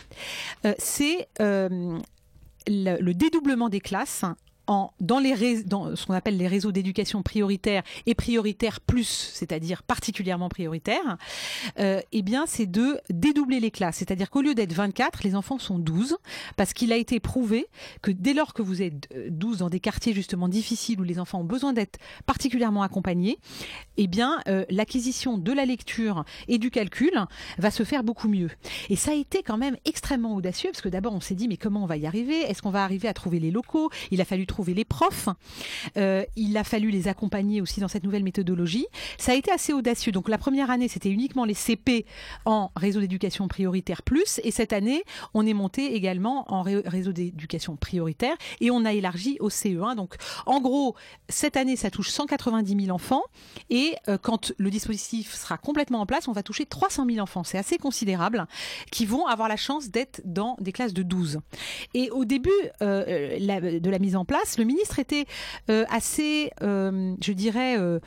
euh, 0.65 0.73
c'est 0.77 1.29
euh, 1.41 1.97
le, 2.67 2.97
le 2.99 3.13
dédoublement 3.13 3.69
des 3.69 3.79
classes 3.79 4.25
dans, 4.67 5.19
les 5.19 5.63
dans 5.63 5.95
ce 5.95 6.05
qu'on 6.05 6.13
appelle 6.13 6.37
les 6.37 6.47
réseaux 6.47 6.71
d'éducation 6.71 7.21
prioritaire 7.21 7.83
et 8.05 8.15
prioritaire 8.15 8.79
plus, 8.81 9.31
c'est-à-dire 9.33 9.83
particulièrement 9.83 10.49
prioritaire, 10.49 11.17
euh, 11.79 12.01
eh 12.11 12.21
bien, 12.21 12.45
c'est 12.47 12.65
de 12.65 12.99
dédoubler 13.09 13.59
les 13.59 13.71
classes. 13.71 13.97
C'est-à-dire 13.97 14.29
qu'au 14.29 14.41
lieu 14.41 14.55
d'être 14.55 14.73
24, 14.73 15.23
les 15.23 15.35
enfants 15.35 15.59
sont 15.59 15.79
12, 15.79 16.17
parce 16.55 16.73
qu'il 16.73 16.91
a 16.91 16.97
été 16.97 17.19
prouvé 17.19 17.67
que 18.01 18.11
dès 18.11 18.33
lors 18.33 18.53
que 18.53 18.61
vous 18.61 18.81
êtes 18.81 19.07
euh, 19.15 19.27
12 19.29 19.59
dans 19.59 19.69
des 19.69 19.79
quartiers 19.79 20.13
justement 20.13 20.47
difficiles 20.47 20.99
où 20.99 21.03
les 21.03 21.19
enfants 21.19 21.41
ont 21.41 21.45
besoin 21.45 21.73
d'être 21.73 21.99
particulièrement 22.25 22.83
accompagnés, 22.83 23.39
eh 23.97 24.07
bien, 24.07 24.39
euh, 24.47 24.65
l'acquisition 24.69 25.37
de 25.37 25.51
la 25.51 25.65
lecture 25.65 26.25
et 26.47 26.57
du 26.57 26.71
calcul 26.71 27.13
va 27.57 27.71
se 27.71 27.83
faire 27.83 28.03
beaucoup 28.03 28.27
mieux. 28.27 28.49
Et 28.89 28.95
ça 28.95 29.11
a 29.11 29.15
été 29.15 29.43
quand 29.43 29.57
même 29.57 29.77
extrêmement 29.85 30.35
audacieux, 30.35 30.69
parce 30.71 30.81
que 30.81 30.89
d'abord, 30.89 31.13
on 31.13 31.21
s'est 31.21 31.35
dit, 31.35 31.47
mais 31.47 31.57
comment 31.57 31.83
on 31.83 31.87
va 31.87 31.97
y 31.97 32.07
arriver? 32.07 32.41
Est-ce 32.41 32.61
qu'on 32.61 32.71
va 32.71 32.83
arriver 32.83 33.07
à 33.07 33.13
trouver 33.13 33.39
les 33.39 33.51
locaux? 33.51 33.89
Il 34.11 34.21
a 34.21 34.25
fallu 34.25 34.45
trouver 34.55 34.73
les 34.73 34.85
profs. 34.85 35.27
Euh, 35.97 36.23
il 36.37 36.55
a 36.55 36.63
fallu 36.63 36.89
les 36.89 37.07
accompagner 37.09 37.59
aussi 37.61 37.81
dans 37.81 37.89
cette 37.89 38.03
nouvelle 38.05 38.23
méthodologie. 38.23 38.85
Ça 39.17 39.33
a 39.33 39.35
été 39.35 39.51
assez 39.51 39.73
audacieux. 39.73 40.13
Donc, 40.13 40.29
la 40.29 40.37
première 40.37 40.69
année, 40.71 40.87
c'était 40.87 41.09
uniquement 41.09 41.43
les 41.43 41.53
CP 41.53 42.05
en 42.45 42.71
réseau 42.77 43.01
d'éducation 43.01 43.49
prioritaire 43.49 44.01
plus. 44.01 44.39
Et 44.43 44.51
cette 44.51 44.71
année, 44.71 45.03
on 45.33 45.45
est 45.45 45.53
monté 45.53 45.93
également 45.95 46.45
en 46.53 46.61
ré- 46.61 46.83
réseau 46.85 47.11
d'éducation 47.11 47.75
prioritaire 47.75 48.35
et 48.61 48.71
on 48.71 48.85
a 48.85 48.93
élargi 48.93 49.35
au 49.41 49.49
CE1. 49.49 49.95
Donc, 49.95 50.15
en 50.45 50.61
gros, 50.61 50.95
cette 51.27 51.57
année, 51.57 51.75
ça 51.75 51.89
touche 51.91 52.09
190 52.09 52.85
000 52.85 52.95
enfants. 52.95 53.23
Et 53.69 53.95
euh, 54.07 54.17
quand 54.17 54.53
le 54.57 54.69
dispositif 54.69 55.33
sera 55.35 55.57
complètement 55.57 55.99
en 55.99 56.05
place, 56.05 56.29
on 56.29 56.31
va 56.31 56.43
toucher 56.43 56.65
300 56.65 57.05
000 57.09 57.19
enfants. 57.19 57.43
C'est 57.43 57.57
assez 57.57 57.77
considérable 57.77 58.47
qui 58.91 59.05
vont 59.05 59.25
avoir 59.27 59.49
la 59.49 59.57
chance 59.57 59.89
d'être 59.89 60.21
dans 60.23 60.55
des 60.61 60.71
classes 60.71 60.93
de 60.93 61.03
12. 61.03 61.39
Et 61.93 62.09
au 62.11 62.23
début 62.23 62.49
euh, 62.81 63.37
de 63.79 63.89
la 63.89 63.99
mise 63.99 64.15
en 64.15 64.23
place, 64.23 64.44
le 64.57 64.63
ministre 64.63 64.99
était 64.99 65.25
euh, 65.69 65.85
assez, 65.89 66.51
euh, 66.61 67.15
je 67.23 67.31
dirais, 67.33 67.77
euh, 67.77 67.99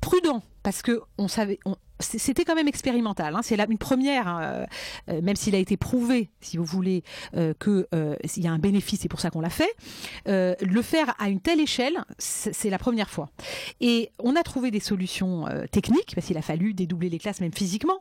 prudent 0.00 0.42
parce 0.62 0.82
que 0.82 1.00
on 1.18 1.28
savait. 1.28 1.58
C'était 2.02 2.44
quand 2.44 2.54
même 2.54 2.68
expérimental. 2.68 3.34
hein. 3.34 3.40
C'est 3.42 3.58
une 3.58 3.78
première, 3.78 4.26
hein, 4.28 4.66
euh, 5.08 5.20
même 5.22 5.36
s'il 5.36 5.54
a 5.54 5.58
été 5.58 5.76
prouvé, 5.76 6.30
si 6.40 6.56
vous 6.56 6.64
voulez, 6.64 7.02
euh, 7.36 7.54
euh, 7.94 8.16
y 8.36 8.46
a 8.46 8.52
un 8.52 8.58
bénéfice, 8.58 9.00
c'est 9.00 9.08
pour 9.08 9.20
ça 9.20 9.30
qu'on 9.30 9.40
l'a 9.40 9.50
fait. 9.50 9.70
Euh, 10.28 10.54
le 10.60 10.82
faire 10.82 11.14
à 11.18 11.28
une 11.28 11.40
telle 11.40 11.60
échelle, 11.60 12.04
c'est 12.18 12.70
la 12.70 12.78
première 12.78 13.08
fois. 13.08 13.30
Et 13.80 14.10
on 14.18 14.36
a 14.36 14.42
trouvé 14.42 14.70
des 14.70 14.80
solutions 14.80 15.46
techniques, 15.70 16.14
parce 16.14 16.26
qu'il 16.26 16.36
a 16.36 16.42
fallu 16.42 16.74
dédoubler 16.74 17.08
les 17.08 17.18
classes 17.18 17.40
même 17.40 17.52
physiquement. 17.52 17.98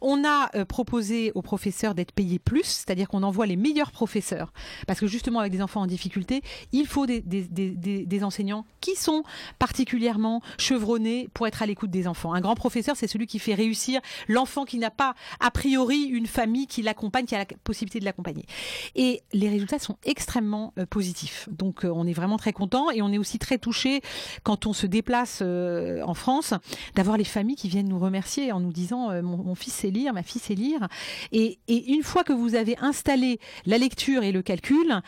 On 0.00 0.24
a 0.24 0.48
proposé 0.64 1.32
aux 1.34 1.42
professeurs 1.42 1.94
d'être 1.94 2.12
payés 2.12 2.38
plus, 2.38 2.64
c'est-à-dire 2.64 3.08
qu'on 3.08 3.22
envoie 3.22 3.46
les 3.46 3.56
meilleurs 3.56 3.90
professeurs. 3.92 4.52
Parce 4.86 5.00
que 5.00 5.06
justement, 5.06 5.40
avec 5.40 5.52
des 5.52 5.62
enfants 5.62 5.80
en 5.82 5.86
difficulté, 5.86 6.42
il 6.72 6.86
faut 6.86 7.06
des- 7.06 7.20
des 7.22 8.24
enseignants 8.24 8.64
qui 8.80 8.94
sont 8.96 9.24
particulièrement 9.58 10.42
chevronnés 10.58 11.28
pour 11.34 11.46
être 11.46 11.62
à 11.62 11.66
l'écoute 11.66 11.90
des 11.90 12.06
enfants. 12.06 12.32
Un 12.34 12.40
grand 12.40 12.54
professeur, 12.54 12.96
c'est 12.96 13.06
celui 13.06 13.26
qui 13.26 13.31
fait 13.38 13.54
réussir 13.54 14.00
l'enfant 14.28 14.64
qui 14.64 14.78
n'a 14.78 14.90
pas, 14.90 15.14
a 15.40 15.50
priori, 15.50 16.04
une 16.04 16.26
famille 16.26 16.66
qui 16.66 16.82
l'accompagne, 16.82 17.26
qui 17.26 17.34
a 17.34 17.38
la 17.38 17.46
possibilité 17.64 18.00
de 18.00 18.04
l'accompagner. 18.04 18.46
Et 18.94 19.22
les 19.32 19.48
résultats 19.48 19.78
sont 19.78 19.96
extrêmement 20.04 20.72
euh, 20.78 20.86
positifs. 20.86 21.48
Donc, 21.50 21.84
euh, 21.84 21.92
on 21.94 22.06
est 22.06 22.12
vraiment 22.12 22.36
très 22.36 22.52
content 22.52 22.90
et 22.90 23.02
on 23.02 23.12
est 23.12 23.18
aussi 23.18 23.38
très 23.38 23.58
touché 23.58 24.00
quand 24.42 24.66
on 24.66 24.72
se 24.72 24.86
déplace 24.86 25.40
euh, 25.42 26.02
en 26.02 26.14
France 26.14 26.54
d'avoir 26.94 27.16
les 27.16 27.24
familles 27.24 27.56
qui 27.56 27.68
viennent 27.68 27.88
nous 27.88 27.98
remercier 27.98 28.52
en 28.52 28.60
nous 28.60 28.72
disant 28.72 29.22
mon, 29.22 29.54
fils 29.54 29.74
sait 29.74 29.90
lire, 29.90 30.12
ma 30.12 30.22
fille 30.22 30.40
sait 30.40 30.54
lire. 30.54 30.88
Et, 31.32 31.58
une 31.68 32.02
fois 32.02 32.24
que 32.24 32.32
vous 32.32 32.54
avez 32.54 32.76
installé 32.80 33.38
la 33.66 33.78
lecture 33.78 34.22
et 34.22 34.32
le 34.32 34.42
calcul, 34.42 35.00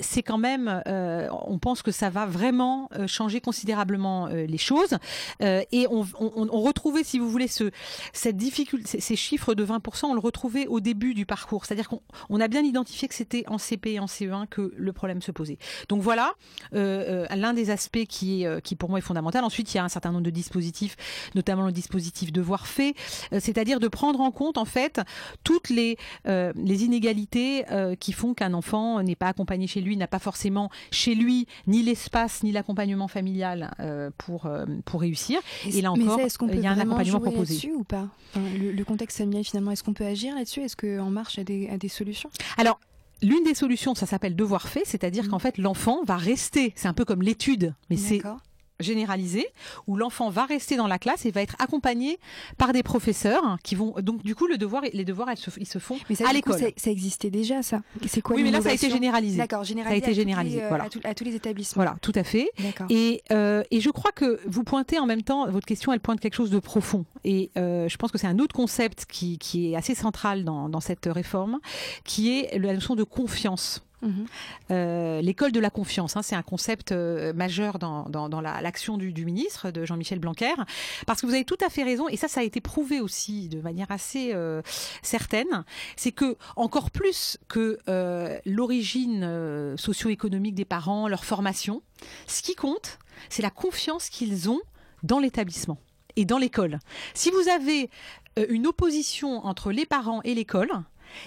c'est 0.00 0.22
quand 0.22 0.38
même, 0.38 0.82
on 0.86 1.58
pense 1.58 1.82
que 1.82 1.90
ça 1.90 2.10
va 2.10 2.26
vraiment 2.26 2.88
changer 3.06 3.40
considérablement 3.40 4.26
les 4.26 4.58
choses. 4.58 4.96
Et 5.40 5.86
on, 5.90 6.06
on 6.20 6.60
retrouvait, 6.60 7.04
si 7.04 7.18
vous 7.18 7.30
voulez, 7.30 7.48
ce, 7.50 7.70
cette 8.12 8.36
difficulté, 8.36 9.00
ces- 9.00 9.16
chiffres 9.16 9.54
de 9.54 9.64
20%, 9.64 10.06
on 10.06 10.14
le 10.14 10.20
retrouvait 10.20 10.66
au 10.66 10.80
début 10.80 11.12
du 11.14 11.26
parcours. 11.26 11.64
C'est-à-dire 11.66 11.88
qu'on 11.88 12.00
on 12.30 12.40
a 12.40 12.48
bien 12.48 12.62
identifié 12.62 13.06
que 13.08 13.14
c'était 13.14 13.44
en 13.48 13.58
CP 13.58 13.92
et 13.92 14.00
en 14.00 14.06
CE1 14.06 14.46
que 14.48 14.72
le 14.76 14.92
problème 14.92 15.20
se 15.20 15.30
posait. 15.30 15.58
Donc 15.88 16.00
voilà, 16.00 16.32
euh, 16.74 17.26
euh, 17.30 17.36
l'un 17.36 17.52
des 17.52 17.70
aspects 17.70 18.04
qui 18.08 18.42
est 18.42 18.46
euh, 18.46 18.60
qui 18.60 18.76
pour 18.76 18.88
moi 18.88 18.98
est 18.98 19.02
fondamental. 19.02 19.44
Ensuite, 19.44 19.72
il 19.74 19.76
y 19.76 19.80
a 19.80 19.84
un 19.84 19.88
certain 19.88 20.10
nombre 20.12 20.24
de 20.24 20.30
dispositifs, 20.30 20.96
notamment 21.34 21.66
le 21.66 21.72
dispositif 21.72 22.32
devoir 22.32 22.66
fait, 22.66 22.94
c'est-à-dire 23.38 23.80
de 23.80 23.88
prendre 23.88 24.20
en 24.20 24.30
compte 24.30 24.58
en 24.58 24.64
fait 24.64 25.00
toutes 25.44 25.68
les 25.70 25.96
euh, 26.26 26.52
les 26.56 26.84
inégalités 26.84 27.64
euh, 27.70 27.94
qui 27.94 28.12
font 28.12 28.34
qu'un 28.34 28.54
enfant 28.54 29.02
n'est 29.02 29.16
pas 29.16 29.28
accompagné 29.28 29.66
chez 29.66 29.80
lui, 29.80 29.96
n'a 29.96 30.06
pas 30.08 30.18
forcément 30.18 30.70
chez 30.90 31.14
lui 31.14 31.46
ni 31.66 31.82
l'espace 31.82 32.42
ni 32.42 32.52
l'accompagnement 32.52 33.08
familial 33.08 33.74
pour 34.18 34.48
pour 34.84 35.00
réussir. 35.00 35.40
Et 35.66 35.80
là 35.82 35.92
encore, 35.92 36.18
ça, 36.18 36.24
est-ce 36.26 36.38
qu'on 36.38 36.48
il 36.48 36.56
y 36.56 36.60
peut 36.60 36.66
a 36.66 36.70
un 36.70 36.78
accompagnement 36.78 37.18
jouer 37.18 37.30
proposé. 37.42 37.54
là-dessus 37.54 37.72
ou 37.74 37.84
pas? 37.84 38.08
Enfin, 38.34 38.46
le, 38.58 38.72
le 38.72 38.84
contexte 38.84 39.18
familial, 39.18 39.44
finalement, 39.44 39.70
est-ce 39.70 39.82
qu'on 39.82 39.92
peut 39.94 40.06
agir 40.06 40.34
là-dessus? 40.34 40.60
Est-ce 40.60 40.76
qu'En 40.76 41.10
Marche 41.10 41.38
a 41.38 41.44
des, 41.44 41.68
a 41.68 41.76
des 41.78 41.88
solutions? 41.88 42.30
Alors, 42.56 42.78
l'une 43.22 43.44
des 43.44 43.54
solutions, 43.54 43.94
ça 43.94 44.06
s'appelle 44.06 44.36
devoir 44.36 44.68
fait, 44.68 44.82
c'est-à-dire 44.84 45.24
Mhm. 45.24 45.30
qu'en 45.30 45.38
fait, 45.38 45.58
l'enfant 45.58 46.02
va 46.04 46.16
rester, 46.16 46.72
c'est 46.76 46.88
un 46.88 46.94
peu 46.94 47.04
comme 47.04 47.22
l'étude, 47.22 47.74
mais 47.90 47.96
c'est 47.96 48.20
D'accord. 48.80 48.94
généralisé, 48.94 49.46
où 49.86 49.96
l'enfant 49.96 50.30
va 50.30 50.44
rester 50.46 50.76
dans 50.76 50.86
la 50.86 50.98
classe 50.98 51.26
et 51.26 51.30
va 51.30 51.42
être 51.42 51.56
accompagné 51.58 52.18
par 52.58 52.72
des 52.72 52.82
professeurs 52.82 53.56
qui 53.62 53.74
vont. 53.74 53.94
Donc, 54.00 54.22
du 54.22 54.34
coup, 54.34 54.46
le 54.46 54.58
devoir, 54.58 54.82
les 54.92 55.04
devoirs, 55.04 55.28
elles 55.30 55.36
se- 55.36 55.50
ils 55.58 55.66
se 55.66 55.78
font 55.78 55.98
Mais 56.08 56.14
ça, 56.16 56.28
à 56.28 56.32
l'école. 56.32 56.58
ça, 56.58 56.66
ça 56.76 56.90
existait 56.90 57.30
déjà, 57.30 57.62
ça. 57.62 57.80
C'est 58.06 58.20
quoi 58.20 58.36
Oui, 58.36 58.42
mais 58.42 58.50
là, 58.50 58.60
ça 58.60 58.70
a 58.70 58.72
été 58.72 58.90
généralisé. 58.90 59.38
D'accord, 59.38 59.64
généralisé. 59.64 59.98
été 59.98 60.06
à 60.06 60.08
toutes 60.08 60.16
les, 60.16 60.22
généralisé, 60.22 60.62
euh, 60.62 60.68
voilà. 60.68 60.84
à, 60.84 60.88
tout- 60.88 61.00
à 61.04 61.14
tous 61.14 61.24
les 61.24 61.34
établissements. 61.34 61.82
Voilà, 61.82 61.96
tout 62.02 62.12
à 62.14 62.24
fait. 62.24 62.50
Et, 62.88 63.22
euh, 63.32 63.62
et 63.70 63.80
je 63.80 63.90
crois 63.90 64.12
que 64.12 64.40
vous 64.46 64.64
pointez 64.64 64.98
en 64.98 65.06
même 65.06 65.22
temps, 65.22 65.50
votre 65.50 65.66
question, 65.66 65.92
elle 65.92 66.00
pointe 66.00 66.20
quelque 66.20 66.34
chose 66.34 66.50
de 66.50 66.58
profond. 66.58 67.04
Et 67.24 67.50
euh, 67.58 67.88
je 67.88 67.96
pense 67.96 68.10
que 68.10 68.18
c'est 68.18 68.26
un 68.26 68.38
autre 68.38 68.54
concept 68.54 69.06
qui, 69.06 69.38
qui 69.38 69.72
est 69.72 69.76
assez 69.76 69.94
central 69.94 70.44
dans, 70.44 70.68
dans 70.68 70.80
cette 70.80 71.06
réforme, 71.06 71.58
qui 72.04 72.38
est 72.38 72.58
la 72.58 72.72
notion 72.72 72.94
de 72.94 73.04
confiance. 73.04 73.82
Euh, 74.70 75.20
l'école 75.20 75.52
de 75.52 75.60
la 75.60 75.70
confiance, 75.70 76.16
hein, 76.16 76.22
c'est 76.22 76.34
un 76.36 76.42
concept 76.42 76.92
euh, 76.92 77.32
majeur 77.32 77.78
dans, 77.78 78.08
dans, 78.08 78.28
dans 78.28 78.40
la- 78.40 78.60
l'action 78.62 78.96
du, 78.96 79.24
ministre, 79.24 79.70
de 79.70 79.84
Jean-Michel 79.84 80.18
Blanquer, 80.18 80.54
parce 81.06 81.20
que 81.20 81.26
vous 81.26 81.34
avez 81.34 81.44
tout 81.44 81.58
à 81.64 81.68
fait 81.68 81.82
raison, 81.82 82.08
et 82.08 82.16
ça, 82.16 82.28
ça 82.28 82.40
a 82.40 82.42
été 82.42 82.60
prouvé 82.60 83.00
aussi 83.00 83.48
de 83.48 83.60
manière 83.60 83.90
assez 83.90 84.32
euh, 84.32 84.62
certaine, 85.02 85.64
c'est 85.96 86.12
que 86.12 86.36
encore 86.56 86.90
plus 86.90 87.38
que 87.48 87.78
l'origine 88.46 89.76
socio-économique 89.76 90.54
des 90.54 90.64
parents, 90.64 91.08
leur 91.08 91.24
formation, 91.24 91.82
ce 92.26 92.42
qui 92.42 92.54
compte, 92.54 92.98
c'est 93.28 93.42
la 93.42 93.50
confiance 93.50 94.08
qu'ils 94.08 94.48
ont 94.48 94.60
dans 95.02 95.18
l'établissement 95.18 95.78
et 96.16 96.24
dans 96.24 96.38
l'école. 96.38 96.78
Si 97.14 97.30
vous 97.30 97.48
avez 97.48 97.90
une 98.48 98.66
opposition 98.66 99.44
entre 99.44 99.72
les 99.72 99.86
parents 99.86 100.22
et 100.22 100.34
l'école, 100.34 100.70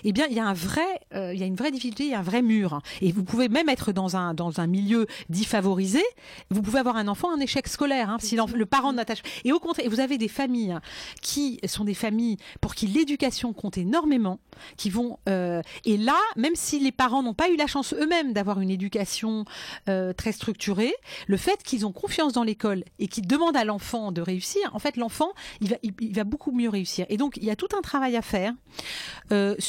eh 0.03 0.11
bien, 0.11 0.25
il 0.29 0.35
y 0.35 0.39
a 0.39 0.45
un 0.45 0.53
vrai, 0.53 0.81
euh, 1.13 1.33
il 1.33 1.39
y 1.39 1.43
a 1.43 1.45
une 1.45 1.55
vraie 1.55 1.71
difficulté, 1.71 2.05
il 2.05 2.11
y 2.11 2.13
a 2.13 2.19
un 2.19 2.23
vrai 2.23 2.41
mur. 2.41 2.81
Et 3.01 3.11
vous 3.11 3.23
pouvez 3.23 3.49
même 3.49 3.69
être 3.69 3.91
dans 3.91 4.15
un 4.15 4.33
dans 4.33 4.59
un 4.59 4.67
milieu 4.67 5.07
dit 5.29 5.45
favorisé. 5.45 6.03
Vous 6.49 6.61
pouvez 6.61 6.79
avoir 6.79 6.97
un 6.97 7.07
enfant 7.07 7.33
en 7.33 7.39
échec 7.39 7.67
scolaire 7.67 8.09
hein, 8.09 8.17
si 8.19 8.35
le 8.35 8.65
parent 8.65 8.93
n'attache. 8.93 9.21
Et 9.43 9.51
au 9.51 9.59
contraire, 9.59 9.89
vous 9.89 9.99
avez 9.99 10.17
des 10.17 10.27
familles 10.27 10.77
qui 11.21 11.59
sont 11.65 11.85
des 11.85 11.93
familles 11.93 12.37
pour 12.61 12.75
qui 12.75 12.87
l'éducation 12.87 13.53
compte 13.53 13.77
énormément, 13.77 14.39
qui 14.77 14.89
vont 14.89 15.19
euh, 15.29 15.61
et 15.85 15.97
là, 15.97 16.19
même 16.35 16.55
si 16.55 16.79
les 16.79 16.91
parents 16.91 17.23
n'ont 17.23 17.33
pas 17.33 17.49
eu 17.49 17.55
la 17.55 17.67
chance 17.67 17.93
eux-mêmes 17.93 18.33
d'avoir 18.33 18.59
une 18.59 18.69
éducation 18.69 19.45
euh, 19.89 20.13
très 20.13 20.31
structurée, 20.31 20.93
le 21.27 21.37
fait 21.37 21.61
qu'ils 21.63 21.85
ont 21.85 21.91
confiance 21.91 22.33
dans 22.33 22.43
l'école 22.43 22.83
et 22.99 23.07
qu'ils 23.07 23.27
demandent 23.27 23.57
à 23.57 23.65
l'enfant 23.65 24.11
de 24.11 24.21
réussir, 24.21 24.61
en 24.73 24.79
fait, 24.79 24.97
l'enfant, 24.97 25.31
il 25.61 25.69
va, 25.69 25.75
il, 25.83 25.93
il 25.99 26.13
va 26.13 26.23
beaucoup 26.23 26.51
mieux 26.51 26.69
réussir. 26.69 27.05
Et 27.09 27.17
donc, 27.17 27.37
il 27.37 27.45
y 27.45 27.51
a 27.51 27.55
tout 27.55 27.69
un 27.77 27.81
travail 27.81 28.15
à 28.15 28.21
faire 28.21 28.53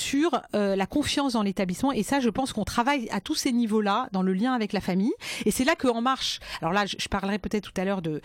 sur 0.05 0.43
euh, 0.55 0.77
la 0.77 0.87
confiance 0.87 1.33
dans 1.33 1.43
l'établissement. 1.43 1.91
Et 1.93 2.03
ça, 2.03 2.21
je 2.21 2.29
pense 2.29 2.53
qu'on 2.53 2.65
travaille 2.65 3.09
à 3.11 3.21
tous 3.21 3.35
ces 3.35 3.53
niveaux-là, 3.53 4.09
dans 4.13 4.23
le 4.23 4.35
lien 4.35 4.53
avec 4.53 4.73
la 4.73 4.81
famille. 4.81 5.15
Et 5.47 5.51
c'est 5.51 5.65
là 5.65 5.77
que 5.77 5.89
En 5.89 6.03
Marche, 6.03 6.41
alors 6.61 6.73
là, 6.73 6.85
je, 6.87 7.09
parlerai 7.09 7.39
peut-être 7.39 7.73
tout 7.73 7.81
à 7.81 7.85
l'heure 7.85 8.03
de, 8.03 8.21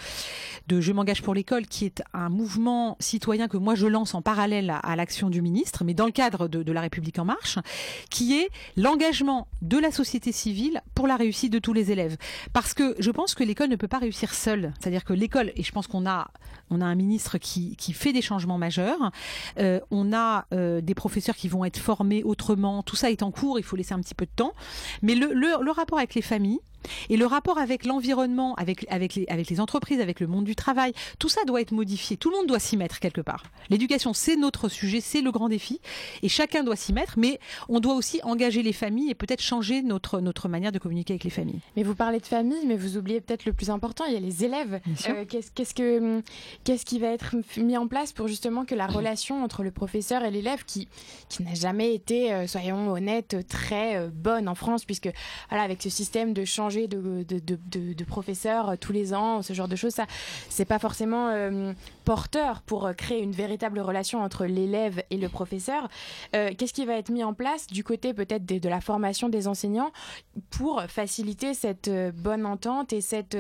de 0.68 0.82
Je 0.82 0.92
m'engage 0.92 1.22
pour 1.22 1.34
l'école, 1.34 1.68
qui 1.68 1.86
est 1.86 2.02
un 2.14 2.30
mouvement 2.30 2.98
citoyen 3.00 3.48
que 3.48 3.58
moi 3.58 3.76
je 3.76 3.88
lance 3.88 4.14
en 4.14 4.22
parallèle 4.22 4.74
à, 4.84 4.96
l'action 4.96 5.30
du 5.30 5.42
ministre, 5.42 5.84
mais 5.84 5.94
dans 5.94 6.06
le 6.06 6.12
cadre 6.12 6.48
de, 6.48 6.64
de 6.64 6.72
La 6.72 6.82
République 6.82 7.20
En 7.20 7.26
Marche, 7.26 7.60
qui 8.10 8.38
est 8.38 8.50
l'engagement 8.76 9.48
de 9.62 9.78
la 9.78 9.92
société 9.92 10.32
civile 10.32 10.82
pour 10.96 11.08
la 11.08 11.16
réussite 11.16 11.54
de 11.54 11.60
tous 11.60 11.74
les 11.74 11.92
élèves. 11.92 12.18
Parce 12.52 12.74
que 12.74 12.96
je 13.00 13.12
pense 13.12 13.36
que 13.36 13.44
l'école 13.44 13.70
ne 13.70 13.76
peut 13.76 13.88
pas 13.88 14.00
réussir 14.00 14.34
seule. 14.34 14.74
C'est-à-dire 14.80 15.06
que 15.06 15.14
l'école, 15.14 15.52
et 15.56 15.64
je 15.64 15.72
pense 15.72 15.88
qu'on 15.88 16.06
a, 16.06 16.32
on 16.72 16.82
a 16.82 16.86
un 16.86 16.96
ministre 16.96 17.38
qui, 17.38 17.76
qui 17.78 17.94
fait 17.94 18.14
des 18.14 18.22
changements 18.22 18.58
majeurs, 18.58 19.12
euh, 19.60 19.80
on 19.92 20.12
a 20.14 20.46
euh, 20.54 20.82
des 20.82 20.96
professeurs 20.96 21.36
qui 21.36 21.48
vont 21.48 21.66
être 21.66 21.69
formés 21.78 22.24
autrement, 22.24 22.84
tout 22.84 22.96
ça 22.96 23.12
est 23.12 23.24
en 23.24 23.32
cours, 23.32 23.60
il 23.60 23.64
faut 23.64 23.76
laisser 23.76 23.94
un 23.94 24.00
petit 24.00 24.16
peu 24.16 24.26
de 24.26 24.32
temps. 24.36 24.54
Mais 25.02 25.16
le, 25.16 25.34
le 25.34 25.72
rapport 25.72 25.98
avec 25.98 26.16
les 26.16 26.22
familles, 26.22 26.60
Et 27.10 27.18
le 27.18 27.26
rapport 27.26 27.58
avec 27.58 27.86
l'environnement, 27.86 28.56
avec, 28.56 28.86
avec, 28.90 29.16
les, 29.16 29.26
avec 29.28 29.50
les 29.50 29.60
entreprises, 29.60 30.00
avec 30.00 30.20
le 30.20 30.28
monde 30.28 30.46
du 30.46 30.56
travail, 30.56 30.94
tout 31.18 31.30
ça 31.30 31.42
doit 31.46 31.62
être 31.62 31.72
modifié. 31.72 32.18
Tout 32.18 32.30
le 32.30 32.38
monde 32.38 32.48
doit 32.48 32.60
s'y 32.60 32.78
mettre 32.78 33.00
quelque 33.00 33.22
part. 33.22 33.44
L'éducation, 33.70 34.14
c'est 34.14 34.36
notre 34.36 34.70
sujet, 34.70 35.02
c'est 35.02 35.22
le 35.22 35.32
grand 35.32 35.50
défi. 35.50 35.80
Et 36.24 36.30
chacun 36.30 36.64
doit 36.64 36.76
s'y 36.76 36.94
mettre, 36.94 37.16
mais 37.18 37.40
on 37.68 37.80
doit 37.80 37.96
aussi 37.96 38.20
engager 38.24 38.64
les 38.64 38.74
familles 38.74 39.10
et 39.10 39.16
peut-être 39.16 39.42
changer 39.42 39.82
notre, 39.82 40.20
notre 40.20 40.48
manière 40.48 40.72
de 40.72 40.80
communiquer 40.80 41.14
avec 41.14 41.24
les 41.24 41.30
familles. 41.30 41.60
Mais 41.76 41.84
vous 41.84 41.96
parlez 41.96 42.20
de 42.20 42.26
famille, 42.26 42.66
mais 42.66 42.78
vous 42.78 42.98
oubliez 42.98 43.22
peut-être 43.22 43.46
le 43.46 43.54
plus 43.54 43.70
important, 43.70 44.06
il 44.06 44.14
y 44.14 44.18
a 44.18 44.20
les 44.20 44.44
élèves. 44.44 44.80
Euh, 45.08 45.26
qu'est-ce, 45.26 45.52
qu'est-ce, 45.52 45.74
que, 45.74 46.22
qu'est-ce 46.64 46.86
qui 46.86 47.00
va 47.00 47.08
être 47.08 47.36
mis 47.58 47.78
en 47.78 47.88
place 47.88 48.14
pour 48.14 48.28
justement 48.28 48.66
que 48.66 48.76
la 48.76 48.88
relation 49.00 49.44
entre 49.44 49.64
le 49.64 49.72
professeur 49.72 50.24
et 50.24 50.32
l'élève, 50.32 50.64
qui, 50.66 50.88
qui 51.30 51.44
n'a 51.44 51.54
jamais 51.54 51.94
été, 51.94 52.34
euh, 52.34 52.48
soyons 52.48 52.92
honnêtes, 52.92 53.48
très 53.48 53.98
euh, 53.98 54.10
bonne 54.12 54.48
en 54.48 54.56
France, 54.56 54.86
puisque 54.86 55.10
voilà, 55.50 55.64
avec 55.64 55.82
ce 55.82 55.90
système 55.90 56.34
de 56.34 56.46
de, 56.70 57.24
de, 57.24 58.04
professeur 58.04 58.78
tous 58.78 58.92
les 58.92 59.14
ans, 59.14 59.42
ce 59.42 59.54
genre 59.54 59.68
de 59.68 59.76
choses, 59.76 59.94
ça, 59.94 60.06
c'est 60.50 60.66
pas 60.66 60.80
forcément 60.80 61.32
porteur 62.06 62.62
pour 62.62 62.90
créer 62.98 63.22
une 63.22 63.32
véritable 63.32 63.80
relation 63.80 64.22
entre 64.22 64.46
l'élève 64.46 65.04
et 65.10 65.18
le 65.18 65.30
professeur. 65.30 65.90
qu'est-ce 66.32 66.74
qui 66.74 66.86
va 66.86 66.96
être 66.96 67.10
mis 67.10 67.24
en 67.24 67.34
place 67.34 67.68
du 67.68 67.84
côté 67.84 68.14
peut-être 68.14 68.46
de, 68.46 68.70
la 68.70 68.82
formation 68.82 69.30
des 69.30 69.48
enseignants 69.48 69.92
pour 70.50 70.82
faciliter 70.84 71.54
cette 71.54 71.90
bonne 72.16 72.46
entente 72.46 72.94
et 72.94 73.02
cette, 73.02 73.38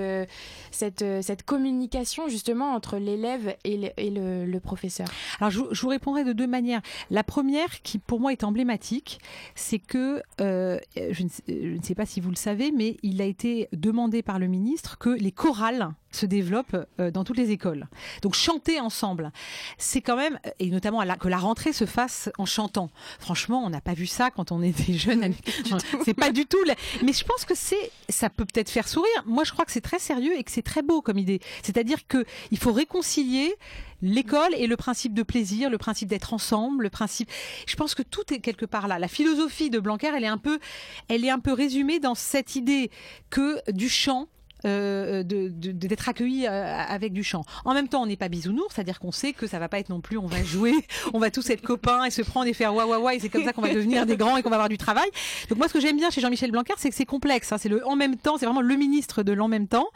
cette, 0.71 1.43
communication 1.45 2.27
justement 2.27 2.73
entre 2.73 2.97
l'élève 2.97 3.55
et, 3.63 3.77
le, 3.77 4.59
professeur? 4.59 5.07
Alors 5.39 5.51
je, 5.51 5.81
vous 5.81 5.89
répondrai 5.89 6.23
de 6.23 6.33
deux 6.33 6.47
manières. 6.47 6.81
La 7.09 7.23
première, 7.23 7.81
qui 7.81 7.97
pour 7.97 8.19
moi 8.19 8.31
est 8.31 8.43
emblématique, 8.43 9.19
c'est 9.55 9.79
que, 9.79 10.21
euh, 10.41 10.79
je, 10.95 11.23
ne 11.23 11.29
sais, 11.29 11.43
je, 11.47 11.77
ne 11.77 11.81
sais, 11.81 11.95
pas 11.95 12.05
si 12.05 12.19
vous 12.19 12.29
le 12.29 12.35
savez, 12.35 12.71
mais 12.71 12.97
il 13.03 13.18
a 13.21 13.25
été 13.25 13.67
demandé 13.73 14.21
par 14.21 14.39
le 14.39 14.47
ministre 14.47 14.97
que 14.97 15.09
les 15.09 15.31
chorales 15.31 15.91
se 16.11 16.25
développent 16.25 16.87
euh, 16.99 17.11
dans 17.11 17.23
toutes 17.23 17.37
les 17.37 17.51
écoles. 17.51 17.87
Donc 18.21 18.33
chanter 18.33 18.79
ensemble, 18.79 19.31
c'est 19.77 20.01
quand 20.01 20.15
même, 20.15 20.39
et 20.59 20.69
notamment 20.69 21.03
la, 21.03 21.15
que 21.15 21.27
la 21.27 21.37
rentrée 21.37 21.73
se 21.73 21.85
fasse 21.85 22.29
en 22.37 22.45
chantant. 22.45 22.89
Franchement, 23.19 23.63
on 23.63 23.69
n'a 23.69 23.81
pas 23.81 23.93
vu 23.93 24.07
ça 24.07 24.31
quand 24.31 24.51
on 24.51 24.61
était 24.61 24.93
jeunes. 24.93 25.33
c'est 26.05 26.13
pas 26.13 26.31
du 26.31 26.45
tout. 26.45 26.57
Mais 27.03 27.13
je 27.13 27.23
pense 27.23 27.45
que 27.45 27.55
c'est, 27.55 27.91
ça 28.09 28.29
peut 28.29 28.45
peut-être 28.45 28.69
faire 28.69 28.87
sourire. 28.87 29.23
Moi, 29.25 29.43
je 29.43 29.51
crois 29.51 29.65
que 29.65 29.71
c'est 29.71 29.81
très 29.81 29.99
sérieux 29.99 30.37
et 30.37 30.43
que 30.43 30.51
c'est 30.51 30.63
très 30.63 30.81
beau 30.81 31.01
comme 31.01 31.17
idée. 31.17 31.39
C'est-à-dire 31.61 32.07
que 32.07 32.25
il 32.51 32.57
faut 32.57 32.73
réconcilier 32.73 33.55
l'école 34.01 34.53
et 34.55 34.67
le 34.67 34.77
principe 34.77 35.13
de 35.13 35.23
plaisir, 35.23 35.69
le 35.69 35.77
principe 35.77 36.09
d'être 36.09 36.33
ensemble, 36.33 36.83
le 36.83 36.89
principe. 36.89 37.29
Je 37.67 37.75
pense 37.75 37.95
que 37.95 38.03
tout 38.03 38.33
est 38.33 38.39
quelque 38.39 38.65
part 38.65 38.87
là. 38.87 38.99
La 38.99 39.07
philosophie 39.07 39.69
de 39.69 39.79
Blanquer, 39.79 40.11
elle 40.15 40.23
est 40.23 40.27
un 40.27 40.37
peu, 40.37 40.59
elle 41.07 41.25
est 41.25 41.29
un 41.29 41.39
peu 41.39 41.53
résumée 41.53 41.99
dans 41.99 42.15
cette 42.15 42.55
idée 42.55 42.91
que 43.29 43.59
du 43.71 43.89
chant 43.89 44.27
euh, 44.65 45.23
d'être 45.23 46.05
de, 46.05 46.09
accueilli 46.09 46.47
euh, 46.47 46.75
avec 46.75 47.13
du 47.13 47.23
chant. 47.23 47.43
En 47.65 47.73
même 47.73 47.87
temps, 47.87 48.01
on 48.01 48.05
n'est 48.05 48.17
pas 48.17 48.29
bisounours, 48.29 48.73
c'est-à-dire 48.73 48.99
qu'on 48.99 49.11
sait 49.11 49.33
que 49.33 49.47
ça 49.47 49.59
va 49.59 49.69
pas 49.69 49.79
être 49.79 49.89
non 49.89 50.01
plus, 50.01 50.17
on 50.17 50.27
va 50.27 50.43
jouer, 50.43 50.73
on 51.13 51.19
va 51.19 51.31
tous 51.31 51.49
être 51.49 51.61
copains 51.61 52.03
et 52.05 52.11
se 52.11 52.21
prendre 52.21 52.47
et 52.47 52.53
faire 52.53 52.73
wa 52.73 52.85
wa 52.85 52.99
wa 52.99 53.15
et 53.15 53.19
c'est 53.19 53.29
comme 53.29 53.43
ça 53.43 53.53
qu'on 53.53 53.61
va 53.61 53.73
devenir 53.73 54.05
des 54.05 54.17
grands 54.17 54.37
et 54.37 54.43
qu'on 54.43 54.49
va 54.49 54.57
avoir 54.57 54.69
du 54.69 54.77
travail. 54.77 55.09
Donc 55.49 55.57
moi, 55.57 55.67
ce 55.67 55.73
que 55.73 55.79
j'aime 55.79 55.97
bien 55.97 56.09
chez 56.09 56.21
Jean-Michel 56.21 56.51
Blanquer, 56.51 56.73
c'est 56.77 56.89
que 56.89 56.95
c'est 56.95 57.05
complexe. 57.05 57.51
Hein, 57.51 57.57
c'est 57.57 57.69
le 57.69 57.85
en 57.87 57.95
même 57.95 58.17
temps, 58.17 58.37
c'est 58.37 58.45
vraiment 58.45 58.61
le 58.61 58.75
ministre 58.75 59.23
de 59.23 59.31
l'en 59.31 59.47
même 59.47 59.67
temps. 59.67 59.87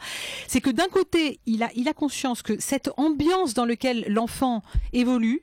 C'est 0.48 0.60
que 0.60 0.70
d'un 0.70 0.88
côté, 0.88 1.40
il 1.46 1.62
a, 1.62 1.70
il 1.74 1.88
a 1.88 1.92
conscience 1.92 2.42
que 2.42 2.58
cette 2.58 2.90
ambiance 2.96 3.54
dans 3.54 3.64
laquelle 3.64 4.04
l'enfant 4.08 4.62
évolue 4.92 5.42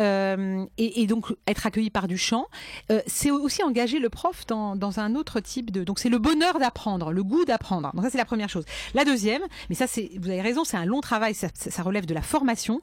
euh, 0.00 0.64
et, 0.78 1.06
donc 1.06 1.26
être 1.46 1.66
accueilli 1.66 1.90
par 1.90 2.08
du 2.08 2.16
chant, 2.16 2.46
euh, 2.90 3.00
c'est 3.06 3.30
aussi 3.30 3.62
engager 3.62 3.98
le 3.98 4.08
prof 4.08 4.46
dans, 4.46 5.00
un 5.00 5.14
autre 5.14 5.40
type 5.40 5.70
de. 5.70 5.84
Donc 5.84 5.98
c'est 5.98 6.08
le 6.08 6.18
bonheur 6.18 6.58
d'apprendre, 6.58 7.12
le 7.12 7.22
goût 7.22 7.44
d'apprendre. 7.44 7.92
Donc 7.94 8.04
ça 8.04 8.10
c'est 8.10 8.18
la 8.18 8.24
première 8.24 8.48
chose. 8.48 8.64
La 8.94 9.04
deuxième, 9.04 9.42
mais 9.68 9.74
ça 9.74 9.86
c'est, 9.86 10.10
vous 10.20 10.28
avez 10.28 10.42
raison, 10.42 10.64
c'est 10.64 10.76
un 10.76 10.84
long 10.84 11.00
travail, 11.00 11.34
ça, 11.34 11.82
relève 11.82 12.06
de 12.06 12.14
la 12.14 12.22
formation, 12.22 12.80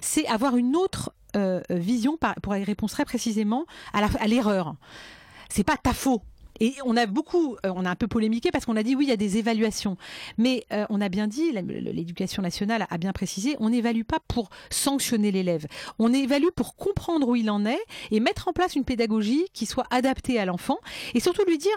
c'est 0.00 0.26
avoir 0.26 0.56
une 0.56 0.76
autre 0.76 1.12
euh, 1.36 1.60
vision 1.70 2.18
pour 2.42 2.56
y 2.56 2.64
répondre 2.64 2.92
très 2.92 3.04
précisément 3.04 3.66
à 3.92 4.26
l'erreur. 4.26 4.74
C'est 5.48 5.64
pas 5.64 5.76
ta 5.76 5.92
faute 5.92 6.22
et 6.60 6.74
on 6.84 6.96
a 6.96 7.06
beaucoup, 7.06 7.56
euh, 7.64 7.72
on 7.74 7.84
a 7.84 7.90
un 7.90 7.96
peu 7.96 8.06
polémiqué 8.06 8.50
parce 8.50 8.64
qu'on 8.64 8.76
a 8.76 8.82
dit 8.82 8.94
oui, 8.94 9.06
il 9.06 9.08
y 9.08 9.12
a 9.12 9.16
des 9.16 9.38
évaluations. 9.38 9.96
Mais 10.38 10.64
euh, 10.72 10.86
on 10.90 11.00
a 11.00 11.08
bien 11.08 11.26
dit, 11.26 11.52
l'éducation 11.52 12.42
nationale 12.42 12.86
a 12.88 12.98
bien 12.98 13.12
précisé, 13.12 13.56
on 13.60 13.70
n'évalue 13.70 14.02
pas 14.02 14.18
pour 14.28 14.50
sanctionner 14.70 15.30
l'élève. 15.30 15.66
On 15.98 16.12
évalue 16.12 16.50
pour 16.54 16.76
comprendre 16.76 17.28
où 17.28 17.36
il 17.36 17.50
en 17.50 17.64
est 17.66 17.82
et 18.10 18.20
mettre 18.20 18.48
en 18.48 18.52
place 18.52 18.76
une 18.76 18.84
pédagogie 18.84 19.46
qui 19.52 19.66
soit 19.66 19.86
adaptée 19.90 20.38
à 20.38 20.44
l'enfant 20.44 20.78
et 21.14 21.20
surtout 21.20 21.44
lui 21.46 21.58
dire 21.58 21.76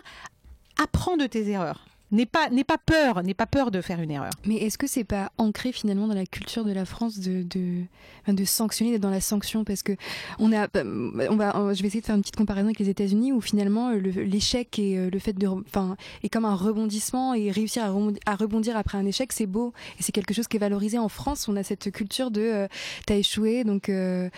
apprends 0.82 1.18
de 1.18 1.26
tes 1.26 1.50
erreurs. 1.50 1.86
N'aie 2.10 2.26
pas, 2.26 2.50
n'aie 2.50 2.64
pas 2.64 2.78
peur, 2.78 3.22
n'aie 3.22 3.34
pas 3.34 3.48
peur 3.48 3.70
de 3.70 3.82
faire 3.82 4.00
une 4.00 4.12
erreur. 4.12 4.32
Mais 4.46 4.56
est-ce 4.56 4.78
que 4.78 4.88
c'est 4.88 5.04
pas 5.04 5.32
ancré 5.38 5.74
finalement 5.74 6.08
dans 6.08 6.14
la 6.14 6.26
culture 6.26 6.64
de 6.64 6.72
la 6.72 6.86
France 6.86 7.20
de 7.20 7.44
de, 7.44 8.46
sanctionner, 8.46 8.92
d'être 8.92 9.02
dans 9.02 9.10
la 9.10 9.20
sanction? 9.20 9.66
Parce 9.66 9.84
que 9.84 9.92
on 10.40 10.54
a, 10.54 10.68
on 10.76 11.36
va, 11.36 11.74
je 11.74 11.82
vais 11.82 11.88
essayer 11.88 12.00
de 12.00 12.06
faire 12.06 12.16
une 12.16 12.22
petite 12.22 12.38
comparaison 12.38 12.68
avec 12.68 12.80
les 12.80 12.88
États-Unis 12.88 13.34
où 13.34 13.42
finalement 13.42 13.92
l'échec 13.92 14.80
et 14.80 14.98
euh, 14.98 15.10
le 15.10 15.20
fait 15.20 15.34
de, 15.34 15.48
enfin, 15.48 15.98
est 16.24 16.30
comme 16.30 16.46
un 16.46 16.56
rebondissement 16.56 17.34
et 17.34 17.52
réussir 17.52 17.84
à 17.84 18.36
rebondir, 18.36 18.78
après 18.78 18.98
un 18.98 19.06
échec, 19.06 19.34
c'est 19.34 19.46
beau 19.46 19.74
et 20.00 20.04
c'est 20.04 20.14
quelque 20.14 20.34
chose 20.34 20.48
qui 20.48 20.56
est 20.56 20.62
valorisé 20.62 20.98
en 20.98 21.10
France. 21.10 21.50
On 21.50 21.58
a 21.58 21.64
cette 21.64 21.92
culture 21.92 22.32
de 22.32 22.42
euh, 22.42 22.68
t'as 23.06 23.16
échoué 23.16 23.66
donc 23.66 23.90
euh, 23.90 24.30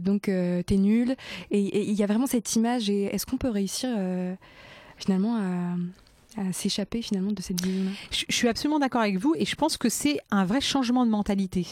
donc 0.00 0.22
t'es 0.22 0.76
nul 0.76 1.14
et 1.50 1.90
il 1.90 1.94
y 1.94 2.02
a 2.02 2.06
vraiment 2.06 2.26
cette 2.26 2.56
image 2.56 2.90
est-ce 2.90 3.24
qu'on 3.26 3.36
peut 3.36 3.50
réussir 3.50 3.88
finalement 4.96 5.36
à 5.36 5.76
à 6.36 6.52
s'échapper 6.52 7.02
finalement 7.02 7.32
de 7.32 7.42
cette 7.42 7.60
vision-là? 7.60 7.90
Je, 8.10 8.34
suis 8.34 8.48
absolument 8.48 8.78
d'accord 8.78 9.00
avec 9.02 9.18
vous 9.18 9.34
et 9.36 9.44
je 9.44 9.54
pense 9.54 9.76
que 9.76 9.88
c'est 9.88 10.18
un 10.30 10.44
vrai 10.44 10.60
changement 10.60 11.04
de 11.04 11.10
mentalité 11.10 11.66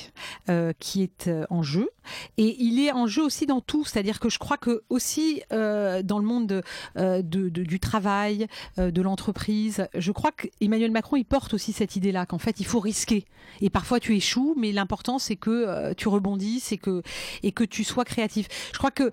euh, 0.49 0.73
qui 0.79 1.03
est 1.03 1.29
euh, 1.29 1.45
en 1.51 1.63
jeu 1.63 1.91
et 2.37 2.57
il 2.63 2.81
est 2.81 2.93
en 2.93 3.07
jeu 3.07 3.23
aussi 3.23 3.47
dans 3.47 3.61
tout, 3.61 3.85
c'est-à-dire 3.85 4.21
que 4.21 4.29
je 4.29 4.39
crois 4.39 4.57
que 4.57 4.83
aussi 4.89 5.43
euh, 5.53 6.03
dans 6.03 6.19
le 6.19 6.25
monde 6.25 6.47
de, 6.47 6.63
de, 6.97 7.49
de, 7.49 7.63
du 7.63 7.81
travail, 7.81 8.47
de 8.77 9.03
l'entreprise, 9.03 9.87
je 9.95 10.13
crois 10.13 10.33
qu'Emmanuel 10.33 10.91
Macron 10.91 11.17
il 11.17 11.25
porte 11.25 11.55
aussi 11.55 11.73
cette 11.73 11.97
idée-là 11.97 12.27
qu'en 12.27 12.39
fait 12.39 12.61
il 12.61 12.67
faut 12.67 12.81
risquer 12.81 13.25
et 13.61 13.71
parfois 13.71 14.01
tu 14.01 14.17
échoues, 14.17 14.55
mais 14.57 14.73
l'important 14.73 15.19
c'est 15.19 15.37
que 15.37 15.93
tu 15.95 16.09
rebondisses 16.09 16.73
et 16.73 16.79
que 16.79 17.03
et 17.43 17.53
que 17.53 17.65
tu 17.65 17.85
sois 17.85 18.05
créatif. 18.05 18.49
Je 18.73 18.79
crois 18.79 18.91
que 18.91 19.11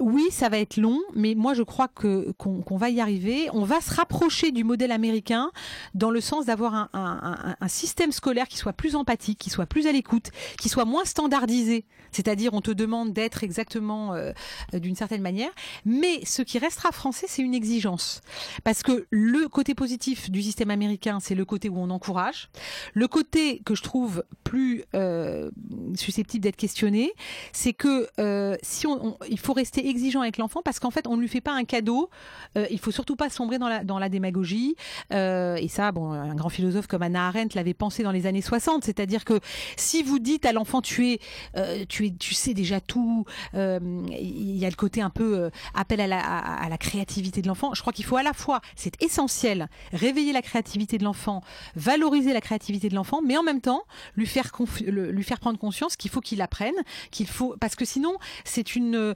oui 0.00 0.24
ça 0.30 0.48
va 0.48 0.58
être 0.58 0.76
long, 0.76 1.00
mais 1.14 1.34
moi 1.34 1.54
je 1.54 1.62
crois 1.62 1.88
que 1.88 2.32
qu'on 2.32 2.62
qu 2.62 2.76
va 2.76 2.90
y 2.90 3.00
arriver, 3.00 3.48
on 3.52 3.64
va 3.64 3.80
se 3.80 3.94
rapprocher 3.94 4.50
du 4.50 4.64
modèle 4.64 4.73
américain 4.90 5.50
dans 5.94 6.10
le 6.10 6.20
sens 6.20 6.46
d'avoir 6.46 6.88
un, 6.92 7.56
système 7.68 8.12
scolaire 8.12 8.46
qui 8.48 8.56
soit 8.56 8.72
plus 8.72 8.94
empathique, 8.94 9.38
qui 9.38 9.50
soit 9.50 9.66
plus 9.66 9.86
à 9.86 9.92
l'écoute, 9.92 10.30
qui 10.60 10.68
soit 10.68 10.84
moins 10.84 11.04
standardisé. 11.04 11.84
C'est-à-dire 12.12 12.54
on 12.54 12.60
te 12.60 12.70
demande 12.70 13.12
d'être 13.12 13.42
exactement 13.42 14.14
euh, 14.14 14.32
d'une 14.72 14.94
certaine 14.94 15.22
manière, 15.22 15.50
mais 15.84 16.24
ce 16.24 16.42
qui 16.42 16.58
restera 16.58 16.92
français, 16.92 17.26
c'est 17.28 17.42
une 17.42 17.54
exigence. 17.54 18.20
Parce 18.62 18.82
que 18.82 19.06
le 19.10 19.48
côté 19.48 19.74
positif 19.74 20.30
du 20.30 20.42
système 20.42 20.70
américain, 20.70 21.18
c'est 21.20 21.34
le 21.34 21.44
côté 21.44 21.68
où 21.68 21.78
on 21.78 21.90
encourage. 21.90 22.50
Le 22.92 23.08
côté 23.08 23.60
que 23.64 23.74
je 23.74 23.82
trouve 23.82 24.22
plus 24.44 24.84
euh, 24.94 25.50
susceptible 25.96 26.42
d'être 26.44 26.56
questionné, 26.56 27.12
c'est 27.52 27.72
que 27.72 28.08
euh, 28.20 28.56
si 28.62 28.86
on, 28.86 29.06
on, 29.06 29.16
il 29.28 29.38
faut 29.38 29.52
rester 29.52 29.88
exigeant 29.88 30.20
avec 30.20 30.38
l'enfant 30.38 30.62
parce 30.62 30.78
qu'en 30.78 30.90
fait 30.90 31.06
on 31.06 31.16
ne 31.16 31.20
lui 31.20 31.28
fait 31.28 31.40
pas 31.40 31.52
un 31.52 31.64
cadeau. 31.64 32.10
Euh, 32.56 32.66
il 32.70 32.78
faut 32.78 32.90
surtout 32.90 33.16
pas 33.16 33.30
sombrer 33.30 33.58
dans 33.58 33.68
la, 33.68 33.84
dans 33.84 33.98
la 33.98 34.08
démagogie 34.08 34.63
euh, 35.12 35.56
et 35.56 35.68
ça, 35.68 35.92
bon, 35.92 36.12
un 36.12 36.34
grand 36.34 36.48
philosophe 36.48 36.86
comme 36.86 37.02
Anna 37.02 37.28
Arendt 37.28 37.54
l'avait 37.54 37.74
pensé 37.74 38.02
dans 38.02 38.12
les 38.12 38.26
années 38.26 38.42
60, 38.42 38.84
c'est-à-dire 38.84 39.24
que 39.24 39.40
si 39.76 40.02
vous 40.02 40.18
dites 40.18 40.46
à 40.46 40.52
l'enfant 40.52 40.80
tu 40.80 41.10
es, 41.10 41.20
euh, 41.56 41.84
tu 41.88 42.06
es, 42.06 42.10
tu 42.10 42.34
sais 42.34 42.54
déjà 42.54 42.80
tout, 42.80 43.24
euh, 43.54 43.78
il 44.10 44.56
y 44.56 44.64
a 44.64 44.70
le 44.70 44.76
côté 44.76 45.00
un 45.00 45.10
peu 45.10 45.50
appel 45.74 46.00
à 46.00 46.06
la, 46.06 46.78
créativité 46.78 47.40
de 47.40 47.48
l'enfant. 47.48 47.72
Je 47.74 47.80
crois 47.80 47.92
qu'il 47.92 48.04
faut 48.04 48.16
à 48.16 48.22
la 48.22 48.32
fois, 48.32 48.60
c'est 48.76 49.00
essentiel, 49.02 49.68
réveiller 49.92 50.32
la 50.32 50.42
créativité 50.42 50.98
de 50.98 51.04
l'enfant, 51.04 51.42
valoriser 51.76 52.32
la 52.32 52.40
créativité 52.40 52.88
de 52.88 52.94
l'enfant, 52.94 53.20
mais 53.24 53.36
en 53.36 53.42
même 53.42 53.60
temps 53.60 53.82
lui 54.16 54.26
faire 54.26 54.50
lui 54.86 55.22
faire 55.22 55.40
prendre 55.40 55.58
conscience 55.58 55.96
qu'il 55.96 56.10
faut 56.10 56.20
qu'il 56.20 56.42
apprenne, 56.42 56.74
qu'il 57.10 57.28
faut 57.28 57.56
parce 57.60 57.76
que 57.76 57.84
sinon 57.84 58.16
c'est 58.44 58.76
une, 58.76 59.14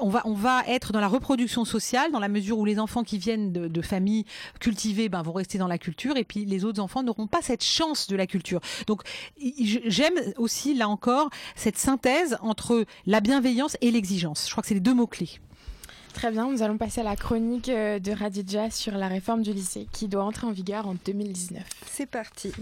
on 0.00 0.08
va 0.08 0.22
on 0.24 0.34
va 0.34 0.62
être 0.66 0.92
dans 0.92 1.00
la 1.00 1.08
reproduction 1.08 1.64
sociale 1.64 2.12
dans 2.12 2.18
la 2.18 2.28
mesure 2.28 2.58
où 2.58 2.64
les 2.64 2.78
enfants 2.78 3.04
qui 3.04 3.18
viennent 3.18 3.52
de, 3.52 3.68
de 3.68 3.82
familles 3.82 4.24
cultivés 4.70 5.08
ben, 5.08 5.22
vont 5.22 5.32
rester 5.32 5.58
dans 5.58 5.66
la 5.66 5.78
culture 5.78 6.16
et 6.16 6.22
puis 6.22 6.44
les 6.44 6.64
autres 6.64 6.80
enfants 6.80 7.02
n'auront 7.02 7.26
pas 7.26 7.42
cette 7.42 7.64
chance 7.64 8.06
de 8.06 8.14
la 8.14 8.28
culture. 8.28 8.60
Donc 8.86 9.02
j'aime 9.40 10.14
aussi, 10.36 10.74
là 10.74 10.88
encore, 10.88 11.28
cette 11.56 11.76
synthèse 11.76 12.38
entre 12.40 12.84
la 13.04 13.20
bienveillance 13.20 13.76
et 13.80 13.90
l'exigence. 13.90 14.46
Je 14.46 14.52
crois 14.52 14.62
que 14.62 14.68
c'est 14.68 14.74
les 14.74 14.80
deux 14.80 14.94
mots-clés. 14.94 15.40
Très 16.14 16.30
bien, 16.30 16.50
nous 16.50 16.62
allons 16.62 16.76
passer 16.76 17.00
à 17.00 17.04
la 17.04 17.16
chronique 17.16 17.68
euh, 17.68 17.98
de 17.98 18.12
Radija 18.12 18.70
sur 18.70 18.92
la 18.92 19.08
réforme 19.08 19.42
du 19.42 19.52
lycée 19.52 19.86
qui 19.92 20.08
doit 20.08 20.24
entrer 20.24 20.46
en 20.46 20.50
vigueur 20.50 20.86
en 20.86 20.94
2019. 21.06 21.62
C'est 21.86 22.06
parti. 22.06 22.52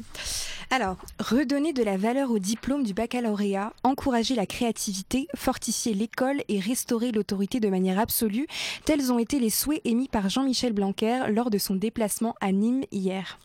Alors, 0.70 0.96
redonner 1.18 1.72
de 1.72 1.82
la 1.82 1.96
valeur 1.96 2.30
au 2.30 2.38
diplôme 2.38 2.82
du 2.82 2.92
baccalauréat, 2.92 3.72
encourager 3.84 4.34
la 4.34 4.44
créativité, 4.44 5.26
fortifier 5.34 5.94
l'école 5.94 6.42
et 6.48 6.60
restaurer 6.60 7.10
l'autorité 7.10 7.58
de 7.58 7.68
manière 7.68 7.98
absolue, 7.98 8.46
tels 8.84 9.10
ont 9.10 9.18
été 9.18 9.40
les 9.40 9.48
souhaits 9.48 9.80
émis 9.84 10.08
par 10.08 10.28
Jean-Michel 10.28 10.74
Blanquer 10.74 11.24
lors 11.30 11.48
de 11.48 11.56
son 11.56 11.74
déplacement 11.74 12.34
à 12.42 12.52
Nîmes 12.52 12.84
hier. 12.92 13.38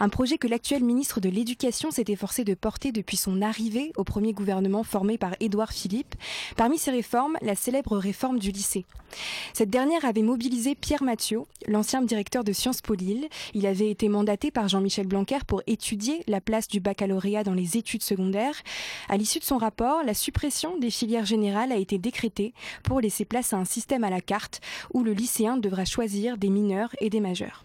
Un 0.00 0.08
projet 0.08 0.38
que 0.38 0.48
l'actuel 0.48 0.82
ministre 0.82 1.20
de 1.20 1.28
l'Éducation 1.28 1.90
s'est 1.90 2.06
efforcé 2.08 2.42
de 2.42 2.54
porter 2.54 2.90
depuis 2.90 3.18
son 3.18 3.42
arrivée 3.42 3.92
au 3.96 4.04
premier 4.04 4.32
gouvernement 4.32 4.82
formé 4.82 5.18
par 5.18 5.36
Édouard 5.40 5.72
Philippe. 5.72 6.14
Parmi 6.56 6.78
ces 6.78 6.90
réformes, 6.90 7.36
la 7.42 7.54
célèbre 7.54 7.98
réforme 7.98 8.38
du 8.38 8.50
lycée. 8.50 8.86
Cette 9.52 9.70
dernière 9.70 10.04
avait 10.04 10.22
mobilisé 10.22 10.74
Pierre 10.74 11.02
Mathieu, 11.02 11.42
l'ancien 11.66 12.02
directeur 12.02 12.44
de 12.44 12.52
Sciences 12.52 12.80
Po 12.80 12.94
Lille. 12.94 13.28
Il 13.54 13.66
avait 13.66 13.90
été 13.90 14.08
mandaté 14.08 14.50
par 14.50 14.68
Jean-Michel 14.68 15.06
Blanquer 15.06 15.38
pour 15.46 15.62
étudier 15.66 16.22
la 16.26 16.40
place 16.40 16.68
du 16.68 16.80
baccalauréat 16.80 17.44
dans 17.44 17.54
les 17.54 17.76
études 17.76 18.02
secondaires. 18.02 18.56
À 19.08 19.16
l'issue 19.16 19.38
de 19.38 19.44
son 19.44 19.58
rapport, 19.58 20.02
la 20.04 20.14
suppression 20.14 20.78
des 20.78 20.90
filières 20.90 21.26
générales 21.26 21.72
a 21.72 21.76
été 21.76 21.98
décrétée 21.98 22.54
pour 22.82 23.00
laisser 23.00 23.24
place 23.24 23.52
à 23.52 23.56
un 23.56 23.64
système 23.64 24.04
à 24.04 24.10
la 24.10 24.20
carte 24.20 24.60
où 24.92 25.02
le 25.02 25.12
lycéen 25.12 25.56
devra 25.56 25.84
choisir 25.84 26.38
des 26.38 26.50
mineurs 26.50 26.94
et 27.00 27.10
des 27.10 27.20
majeurs. 27.20 27.64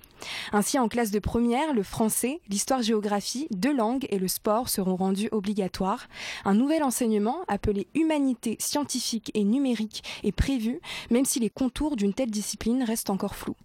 Ainsi, 0.52 0.80
en 0.80 0.88
classe 0.88 1.12
de 1.12 1.20
première, 1.20 1.74
le 1.74 1.84
français, 1.84 2.42
l'histoire-géographie, 2.50 3.48
deux 3.52 3.76
langues 3.76 4.08
et 4.10 4.20
le 4.20 4.28
sport 4.28 4.70
seront 4.70 4.96
rendus 4.96 5.30
obligatoires. 5.32 6.08
Un 6.46 6.54
nouvel 6.54 6.84
enseignement, 6.84 7.38
appelé 7.48 7.88
humanité 7.94 8.58
scientifique 8.60 9.32
et 9.34 9.44
numérique, 9.44 10.04
est 10.24 10.32
prévu, 10.32 10.80
même 11.10 11.26
si 11.26 11.40
les 11.40 11.50
contours 11.50 11.96
d'une 11.96 12.14
telle 12.14 12.32
discipline 12.32 12.84
restent 12.84 13.10
encore 13.10 13.36
flous. 13.36 13.56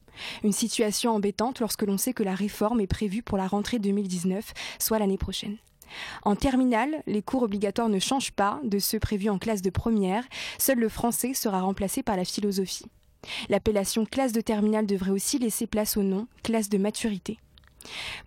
Une 0.44 0.52
situation 0.52 1.14
embêtante 1.14 1.60
lorsque 1.60 1.82
l'on 1.82 1.96
sait 1.96 2.12
que 2.12 2.22
la 2.22 2.34
réforme 2.34 2.80
est 2.80 2.86
prévue 2.86 3.22
pour 3.22 3.38
la 3.38 3.46
rentrée 3.46 3.78
2019, 3.78 4.52
soit 4.78 4.98
l'année 4.98 5.18
prochaine. 5.18 5.56
En 6.22 6.36
terminale, 6.36 7.02
les 7.06 7.22
cours 7.22 7.42
obligatoires 7.42 7.88
ne 7.88 7.98
changent 7.98 8.32
pas 8.32 8.60
de 8.64 8.78
ceux 8.78 8.98
prévus 8.98 9.28
en 9.28 9.38
classe 9.38 9.62
de 9.62 9.70
première, 9.70 10.24
seul 10.58 10.78
le 10.78 10.88
français 10.88 11.34
sera 11.34 11.60
remplacé 11.60 12.02
par 12.02 12.16
la 12.16 12.24
philosophie. 12.24 12.86
L'appellation 13.48 14.04
classe 14.04 14.32
de 14.32 14.40
terminale 14.40 14.86
devrait 14.86 15.10
aussi 15.10 15.38
laisser 15.38 15.66
place 15.66 15.96
au 15.96 16.02
nom 16.02 16.26
classe 16.42 16.68
de 16.68 16.78
maturité. 16.78 17.38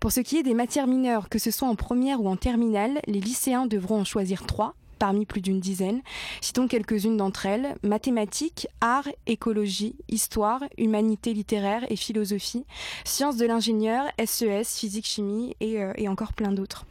Pour 0.00 0.12
ce 0.12 0.20
qui 0.20 0.36
est 0.36 0.42
des 0.42 0.54
matières 0.54 0.86
mineures, 0.86 1.28
que 1.28 1.38
ce 1.38 1.50
soit 1.50 1.68
en 1.68 1.76
première 1.76 2.20
ou 2.20 2.28
en 2.28 2.36
terminale, 2.36 3.00
les 3.06 3.20
lycéens 3.20 3.66
devront 3.66 4.00
en 4.00 4.04
choisir 4.04 4.46
trois, 4.46 4.74
parmi 4.98 5.26
plus 5.26 5.40
d'une 5.40 5.60
dizaine. 5.60 6.00
Citons 6.40 6.68
quelques-unes 6.68 7.16
d'entre 7.16 7.46
elles 7.46 7.76
mathématiques, 7.82 8.66
arts, 8.80 9.08
écologie, 9.26 9.94
histoire, 10.08 10.62
humanité 10.78 11.34
littéraire 11.34 11.84
et 11.90 11.96
philosophie, 11.96 12.64
sciences 13.04 13.36
de 13.36 13.46
l'ingénieur, 13.46 14.06
SES, 14.24 14.78
physique, 14.78 15.06
chimie 15.06 15.54
et, 15.60 15.82
euh, 15.82 15.92
et 15.96 16.08
encore 16.08 16.32
plein 16.32 16.52
d'autres. 16.52 16.86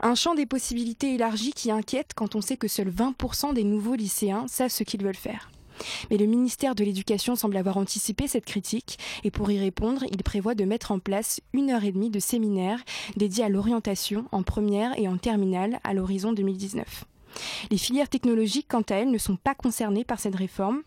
Un 0.00 0.14
champ 0.14 0.34
des 0.34 0.46
possibilités 0.46 1.14
élargi 1.14 1.52
qui 1.52 1.70
inquiète 1.70 2.12
quand 2.14 2.34
on 2.34 2.40
sait 2.40 2.56
que 2.56 2.68
seuls 2.68 2.90
20% 2.90 3.52
des 3.52 3.64
nouveaux 3.64 3.94
lycéens 3.94 4.46
savent 4.48 4.70
ce 4.70 4.84
qu'ils 4.84 5.04
veulent 5.04 5.14
faire. 5.14 5.50
Mais 6.10 6.16
le 6.16 6.26
ministère 6.26 6.74
de 6.74 6.84
l'Éducation 6.84 7.36
semble 7.36 7.56
avoir 7.56 7.76
anticipé 7.76 8.28
cette 8.28 8.44
critique 8.44 8.98
et 9.24 9.30
pour 9.30 9.50
y 9.50 9.58
répondre, 9.58 10.04
il 10.10 10.22
prévoit 10.22 10.54
de 10.54 10.64
mettre 10.64 10.92
en 10.92 10.98
place 10.98 11.40
une 11.52 11.70
heure 11.70 11.84
et 11.84 11.92
demie 11.92 12.10
de 12.10 12.20
séminaire 12.20 12.80
dédié 13.16 13.44
à 13.44 13.48
l'orientation 13.48 14.26
en 14.32 14.42
première 14.42 14.98
et 14.98 15.08
en 15.08 15.16
terminale 15.16 15.80
à 15.84 15.94
l'horizon 15.94 16.32
2019. 16.32 17.04
Les 17.70 17.78
filières 17.78 18.08
technologiques, 18.08 18.66
quant 18.68 18.82
à 18.82 18.96
elles, 18.96 19.10
ne 19.10 19.18
sont 19.18 19.36
pas 19.36 19.54
concernées 19.54 20.04
par 20.04 20.20
cette 20.20 20.34
réforme. 20.34 20.82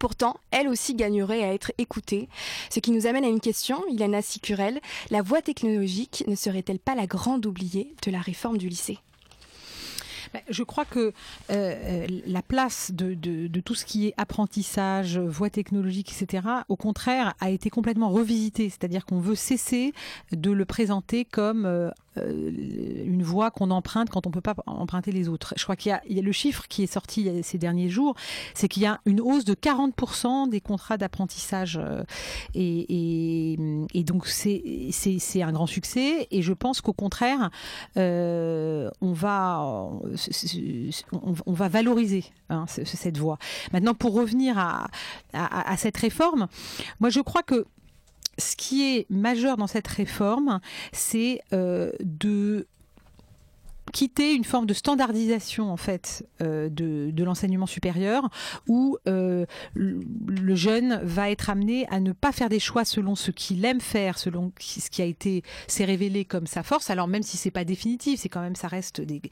Pourtant, 0.00 0.36
elles 0.50 0.68
aussi 0.68 0.94
gagneraient 0.94 1.44
à 1.44 1.54
être 1.54 1.72
écoutées. 1.78 2.28
Ce 2.70 2.80
qui 2.80 2.90
nous 2.90 3.06
amène 3.06 3.24
à 3.24 3.28
une 3.28 3.40
question, 3.40 3.82
Ilana 3.88 4.22
Sicurel. 4.22 4.80
La 5.10 5.22
voie 5.22 5.42
technologique 5.42 6.24
ne 6.26 6.34
serait-elle 6.34 6.80
pas 6.80 6.94
la 6.94 7.06
grande 7.06 7.46
oubliée 7.46 7.94
de 8.04 8.10
la 8.10 8.20
réforme 8.20 8.58
du 8.58 8.68
lycée? 8.68 8.98
Je 10.48 10.62
crois 10.62 10.84
que 10.84 11.12
euh, 11.50 12.06
la 12.26 12.42
place 12.42 12.90
de, 12.92 13.14
de, 13.14 13.60
tout 13.60 13.74
ce 13.74 13.84
qui 13.84 14.08
est 14.08 14.14
apprentissage, 14.16 15.18
voie 15.18 15.50
technologique, 15.50 16.12
etc., 16.12 16.46
au 16.68 16.76
contraire, 16.76 17.34
a 17.40 17.50
été 17.50 17.70
complètement 17.70 18.10
revisitée. 18.10 18.68
C'est-à-dire 18.68 19.04
qu'on 19.06 19.20
veut 19.20 19.34
cesser 19.34 19.92
de 20.32 20.50
le 20.50 20.64
présenter 20.64 21.24
comme 21.24 21.66
euh, 21.66 21.74
euh, 21.84 21.90
une 22.16 23.22
voie 23.22 23.50
qu'on 23.50 23.70
emprunte 23.70 24.10
quand 24.10 24.26
on 24.26 24.30
peut 24.30 24.40
pas 24.40 24.54
emprunter 24.66 25.12
les 25.12 25.28
autres. 25.28 25.54
Je 25.56 25.62
crois 25.64 25.76
qu'il 25.76 25.98
y, 26.08 26.18
a 26.18 26.22
le 26.22 26.32
chiffre 26.32 26.66
qui 26.68 26.82
est 26.82 26.92
sorti 26.92 27.30
ces 27.42 27.58
derniers 27.58 27.88
jours, 27.88 28.14
c'est 28.54 28.68
qu'il 28.68 28.82
y 28.82 28.86
a 28.86 29.00
une 29.06 29.20
hausse 29.20 29.44
de 29.44 29.54
40% 29.54 30.48
des 30.48 30.60
contrats 30.60 30.96
d'apprentissage 30.96 31.80
et, 32.54 33.56
et, 33.94 34.04
donc 34.04 34.26
c'est 34.26 35.42
un 35.42 35.52
grand 35.52 35.66
succès 35.66 36.28
et 36.30 36.42
je 36.42 36.52
pense 36.52 36.80
qu'au 36.80 36.92
contraire 36.92 37.50
euh, 37.96 38.90
on 39.00 39.12
va 39.12 39.60
on, 41.12 41.52
va 41.52 41.68
valoriser 41.68 42.24
hein, 42.50 42.66
cette 42.68 43.18
voie. 43.18 43.38
Maintenant 43.72 43.94
pour 43.94 44.14
revenir 44.14 44.58
à 44.58 45.76
cette 45.76 45.96
réforme, 45.96 46.48
moi 47.00 47.10
je 47.10 47.20
crois 47.20 47.42
que 47.42 47.66
ce 48.38 48.56
qui 48.56 48.82
est 48.82 49.06
majeur 49.10 49.56
dans 49.56 49.66
cette 49.66 49.88
réforme, 49.88 50.60
c'est 50.92 51.40
euh, 51.52 51.92
de 52.00 52.66
quitter 53.94 54.34
une 54.34 54.42
forme 54.42 54.66
de 54.66 54.74
standardisation 54.74 55.70
en 55.70 55.76
fait 55.76 56.28
euh, 56.42 56.68
de, 56.68 57.12
de 57.12 57.24
l'enseignement 57.24 57.66
supérieur 57.66 58.28
où 58.66 58.98
euh, 59.06 59.46
le 59.76 60.54
jeune 60.56 61.00
va 61.04 61.30
être 61.30 61.48
amené 61.48 61.86
à 61.90 62.00
ne 62.00 62.10
pas 62.10 62.32
faire 62.32 62.48
des 62.48 62.58
choix 62.58 62.84
selon 62.84 63.14
ce 63.14 63.30
qu'il 63.30 63.64
aime 63.64 63.80
faire, 63.80 64.18
selon 64.18 64.50
ce 64.58 64.90
qui 64.90 65.00
a 65.00 65.04
été 65.04 65.44
s'est 65.68 65.84
révélé 65.84 66.24
comme 66.24 66.48
sa 66.48 66.64
force. 66.64 66.90
Alors 66.90 67.06
même 67.06 67.22
si 67.22 67.36
c'est 67.36 67.52
pas 67.52 67.64
définitif, 67.64 68.18
c'est 68.18 68.28
quand 68.28 68.40
même 68.40 68.56
ça 68.56 68.66
reste 68.66 69.00
des, 69.00 69.22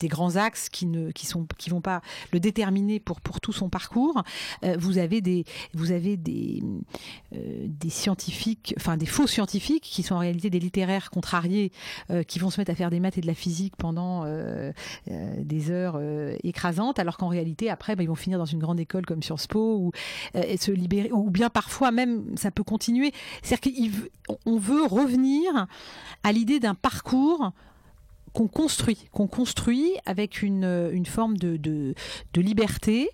des, 0.00 0.08
grands 0.08 0.34
axes 0.34 0.68
qui 0.68 0.86
ne 0.86 1.12
qui 1.12 1.24
sont 1.24 1.46
qui 1.56 1.70
vont 1.70 1.80
pas 1.80 2.02
le 2.32 2.40
déterminer 2.40 2.98
pour 2.98 3.20
pour 3.20 3.40
tout 3.40 3.52
son 3.52 3.68
parcours. 3.68 4.24
Euh, 4.64 4.76
vous 4.80 4.98
avez 4.98 5.20
des 5.20 5.44
vous 5.74 5.92
avez 5.92 6.16
des 6.16 6.64
des 7.30 7.90
scientifiques, 7.90 8.74
enfin 8.78 8.96
des 8.96 9.06
faux 9.06 9.28
scientifiques 9.28 9.84
qui 9.84 10.02
sont 10.02 10.16
en 10.16 10.18
réalité 10.18 10.50
des 10.50 10.58
littéraires 10.58 11.10
contrariés 11.10 11.70
qui 12.26 12.40
vont 12.40 12.50
se 12.50 12.60
mettre 12.60 12.72
à 12.72 12.74
faire 12.74 12.90
des 12.90 12.98
maths 12.98 13.18
et 13.18 13.20
de 13.20 13.26
la 13.28 13.34
physique 13.34 13.76
pendant 13.76 14.07
euh, 14.24 14.72
euh, 15.10 15.34
des 15.38 15.70
heures 15.70 15.96
euh, 15.96 16.36
écrasantes, 16.42 16.98
alors 16.98 17.16
qu'en 17.16 17.28
réalité, 17.28 17.70
après, 17.70 17.96
bah, 17.96 18.02
ils 18.02 18.08
vont 18.08 18.14
finir 18.14 18.38
dans 18.38 18.44
une 18.44 18.58
grande 18.58 18.80
école 18.80 19.06
comme 19.06 19.22
Sciences 19.22 19.46
Po 19.46 19.76
ou 19.76 19.92
se 20.34 20.70
libérer, 20.70 21.10
ou 21.12 21.30
bien 21.30 21.50
parfois 21.50 21.90
même, 21.90 22.36
ça 22.36 22.50
peut 22.50 22.62
continuer. 22.62 23.12
C'est-à-dire 23.42 23.90
qu'on 24.26 24.58
veut 24.58 24.84
revenir 24.84 25.66
à 26.22 26.32
l'idée 26.32 26.60
d'un 26.60 26.74
parcours 26.74 27.52
qu'on 28.34 28.46
construit, 28.46 29.08
qu'on 29.10 29.26
construit 29.26 29.92
avec 30.04 30.42
une, 30.42 31.04
forme 31.06 31.36
de, 31.36 31.94
liberté. 32.36 33.10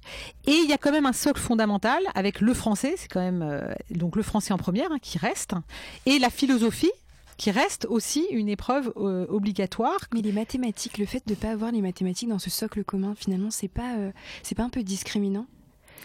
Et 0.46 0.52
il 0.52 0.68
y 0.68 0.72
a 0.72 0.78
quand 0.78 0.92
même 0.92 1.06
un 1.06 1.12
socle 1.12 1.40
fondamental 1.40 2.02
avec 2.14 2.40
le 2.40 2.52
français, 2.52 2.94
c'est 2.96 3.08
quand 3.08 3.20
même 3.20 3.74
donc 3.90 4.16
le 4.16 4.22
français 4.22 4.52
en 4.52 4.58
première 4.58 4.90
hein, 4.90 4.98
qui 5.00 5.18
reste, 5.18 5.54
et 6.06 6.18
la 6.18 6.30
philosophie 6.30 6.92
qui 7.36 7.50
reste 7.50 7.86
aussi 7.86 8.26
une 8.30 8.48
épreuve 8.48 8.92
euh, 8.96 9.26
obligatoire. 9.28 9.98
Mais 10.12 10.22
les 10.22 10.32
mathématiques, 10.32 10.98
le 10.98 11.06
fait 11.06 11.26
de 11.26 11.32
ne 11.32 11.36
pas 11.36 11.50
avoir 11.50 11.72
les 11.72 11.82
mathématiques 11.82 12.28
dans 12.28 12.38
ce 12.38 12.50
socle 12.50 12.84
commun, 12.84 13.14
finalement, 13.16 13.50
c'est 13.50 13.68
pas, 13.68 13.96
euh, 13.96 14.12
c'est 14.42 14.54
pas 14.54 14.64
un 14.64 14.70
peu 14.70 14.82
discriminant? 14.82 15.46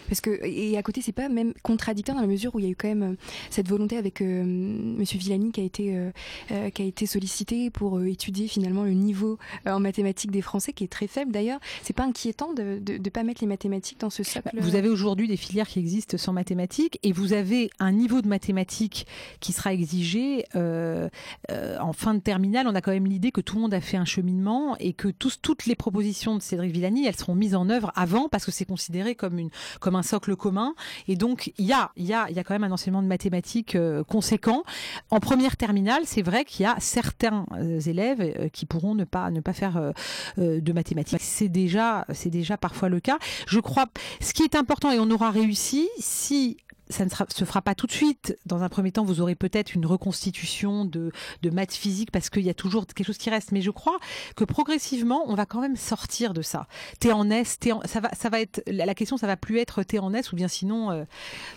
Parce 0.08 0.20
que 0.20 0.44
et 0.44 0.76
à 0.76 0.82
côté 0.82 1.02
c'est 1.02 1.12
pas 1.12 1.28
même 1.28 1.52
contradictoire 1.62 2.16
dans 2.16 2.22
la 2.22 2.28
mesure 2.28 2.54
où 2.54 2.58
il 2.58 2.64
y 2.64 2.68
a 2.68 2.70
eu 2.70 2.76
quand 2.76 2.88
même 2.88 3.02
euh, 3.02 3.14
cette 3.50 3.68
volonté 3.68 3.96
avec 3.96 4.20
euh, 4.20 4.44
Monsieur 4.44 5.18
Villani 5.18 5.52
qui 5.52 5.60
a 5.60 5.64
été 5.64 5.96
euh, 5.96 6.10
euh, 6.50 6.70
qui 6.70 6.82
a 6.82 6.84
été 6.84 7.06
sollicité 7.06 7.70
pour 7.70 7.98
euh, 7.98 8.06
étudier 8.06 8.48
finalement 8.48 8.84
le 8.84 8.92
niveau 8.92 9.38
en 9.66 9.80
mathématiques 9.80 10.30
des 10.30 10.42
Français 10.42 10.72
qui 10.72 10.84
est 10.84 10.88
très 10.88 11.06
faible 11.06 11.32
d'ailleurs. 11.32 11.60
C'est 11.82 11.92
pas 11.92 12.04
inquiétant 12.04 12.52
de, 12.52 12.78
de, 12.80 12.96
de 12.98 13.10
pas 13.10 13.22
mettre 13.22 13.42
les 13.42 13.46
mathématiques 13.46 14.00
dans 14.00 14.10
ce 14.10 14.22
socle. 14.22 14.50
Vous 14.58 14.74
avez 14.74 14.88
aujourd'hui 14.88 15.28
des 15.28 15.36
filières 15.36 15.68
qui 15.68 15.78
existent 15.78 16.16
sans 16.16 16.32
mathématiques 16.32 16.98
et 17.02 17.12
vous 17.12 17.32
avez 17.32 17.70
un 17.78 17.92
niveau 17.92 18.22
de 18.22 18.28
mathématiques 18.28 19.06
qui 19.40 19.52
sera 19.52 19.72
exigé 19.72 20.44
en 20.54 21.92
fin 21.92 22.14
de 22.14 22.20
terminale. 22.20 22.66
On 22.68 22.74
a 22.74 22.80
quand 22.80 22.92
même 22.92 23.06
l'idée 23.06 23.32
que 23.32 23.40
tout 23.40 23.56
le 23.56 23.62
monde 23.62 23.74
a 23.74 23.80
fait 23.80 23.96
un 23.96 24.04
cheminement 24.04 24.76
et 24.78 24.92
que 24.92 25.08
tous, 25.08 25.38
toutes 25.40 25.66
les 25.66 25.74
propositions 25.74 26.36
de 26.36 26.42
Cédric 26.42 26.72
Villani 26.72 27.06
elles 27.06 27.16
seront 27.16 27.34
mises 27.34 27.54
en 27.54 27.68
œuvre 27.68 27.92
avant 27.94 28.28
parce 28.28 28.44
que 28.44 28.50
c'est 28.50 28.64
considéré 28.64 29.14
comme 29.14 29.38
une 29.38 29.50
comme 29.80 29.89
un 29.96 30.00
un 30.00 30.02
socle 30.02 30.34
commun. 30.34 30.74
Et 31.06 31.14
donc, 31.14 31.52
il 31.58 31.66
y 31.66 31.72
a, 31.72 31.92
y 31.96 32.12
a, 32.12 32.26
quand 32.44 32.54
même 32.54 32.64
un 32.64 32.72
enseignement 32.72 33.02
de 33.02 33.06
mathématiques 33.06 33.76
euh, 33.76 34.02
conséquent. 34.02 34.64
En 35.10 35.20
première 35.20 35.56
terminale, 35.56 36.02
c'est 36.06 36.22
vrai 36.22 36.44
qu'il 36.44 36.64
y 36.64 36.66
a 36.66 36.76
certains 36.80 37.44
euh, 37.52 37.78
élèves 37.80 38.20
euh, 38.20 38.48
qui 38.48 38.66
pourront 38.66 38.94
ne 38.94 39.04
pas, 39.04 39.30
ne 39.30 39.40
pas 39.40 39.52
faire 39.52 39.92
de 40.38 40.72
mathématiques. 40.72 41.20
C'est 41.20 41.48
déjà, 41.48 42.06
c'est 42.12 42.30
déjà 42.30 42.56
parfois 42.56 42.88
le 42.88 43.00
cas. 43.00 43.18
Je 43.46 43.60
crois, 43.60 43.86
ce 44.20 44.32
qui 44.32 44.42
est 44.42 44.54
important, 44.54 44.90
et 44.90 44.98
on 44.98 45.10
aura 45.10 45.30
réussi 45.30 45.88
si 45.98 46.56
ça 46.90 47.04
ne 47.04 47.10
se 47.10 47.44
fera 47.44 47.62
pas 47.62 47.74
tout 47.74 47.86
de 47.86 47.92
suite. 47.92 48.36
Dans 48.46 48.62
un 48.62 48.68
premier 48.68 48.92
temps, 48.92 49.04
vous 49.04 49.20
aurez 49.20 49.34
peut-être 49.34 49.74
une 49.74 49.86
reconstitution 49.86 50.84
de, 50.84 51.12
de 51.42 51.50
maths 51.50 51.74
physique 51.74 52.10
parce 52.10 52.30
qu'il 52.30 52.42
y 52.42 52.50
a 52.50 52.54
toujours 52.54 52.86
quelque 52.86 53.06
chose 53.06 53.18
qui 53.18 53.30
reste. 53.30 53.52
Mais 53.52 53.62
je 53.62 53.70
crois 53.70 53.98
que 54.36 54.44
progressivement, 54.44 55.24
on 55.26 55.34
va 55.34 55.46
quand 55.46 55.60
même 55.60 55.76
sortir 55.76 56.34
de 56.34 56.42
ça. 56.42 56.66
T'es 56.98 57.12
en 57.12 57.30
S, 57.30 57.58
es 57.64 57.72
en, 57.72 57.80
ça 57.84 58.00
va, 58.00 58.10
ça 58.10 58.28
va 58.28 58.40
être 58.40 58.62
la 58.66 58.94
question, 58.94 59.16
ça 59.16 59.26
va 59.26 59.36
plus 59.36 59.58
être 59.58 59.82
t'es 59.82 59.98
en 59.98 60.12
S 60.14 60.32
ou 60.32 60.36
bien 60.36 60.48
sinon 60.48 60.90
euh, 60.90 61.04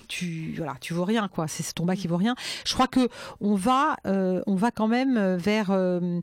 tu 0.07 0.53
voilà, 0.57 0.75
tu 0.79 0.93
vaux 0.93 1.05
rien 1.05 1.27
quoi. 1.27 1.47
C'est 1.47 1.73
ton 1.73 1.85
bac 1.85 1.97
qui 1.97 2.07
vaut 2.07 2.17
rien. 2.17 2.35
Je 2.65 2.73
crois 2.73 2.87
que 2.87 3.09
on 3.41 3.55
va, 3.55 3.95
euh, 4.05 4.41
on 4.47 4.55
va 4.55 4.71
quand 4.71 4.87
même 4.87 5.35
vers 5.35 5.71
euh, 5.71 6.21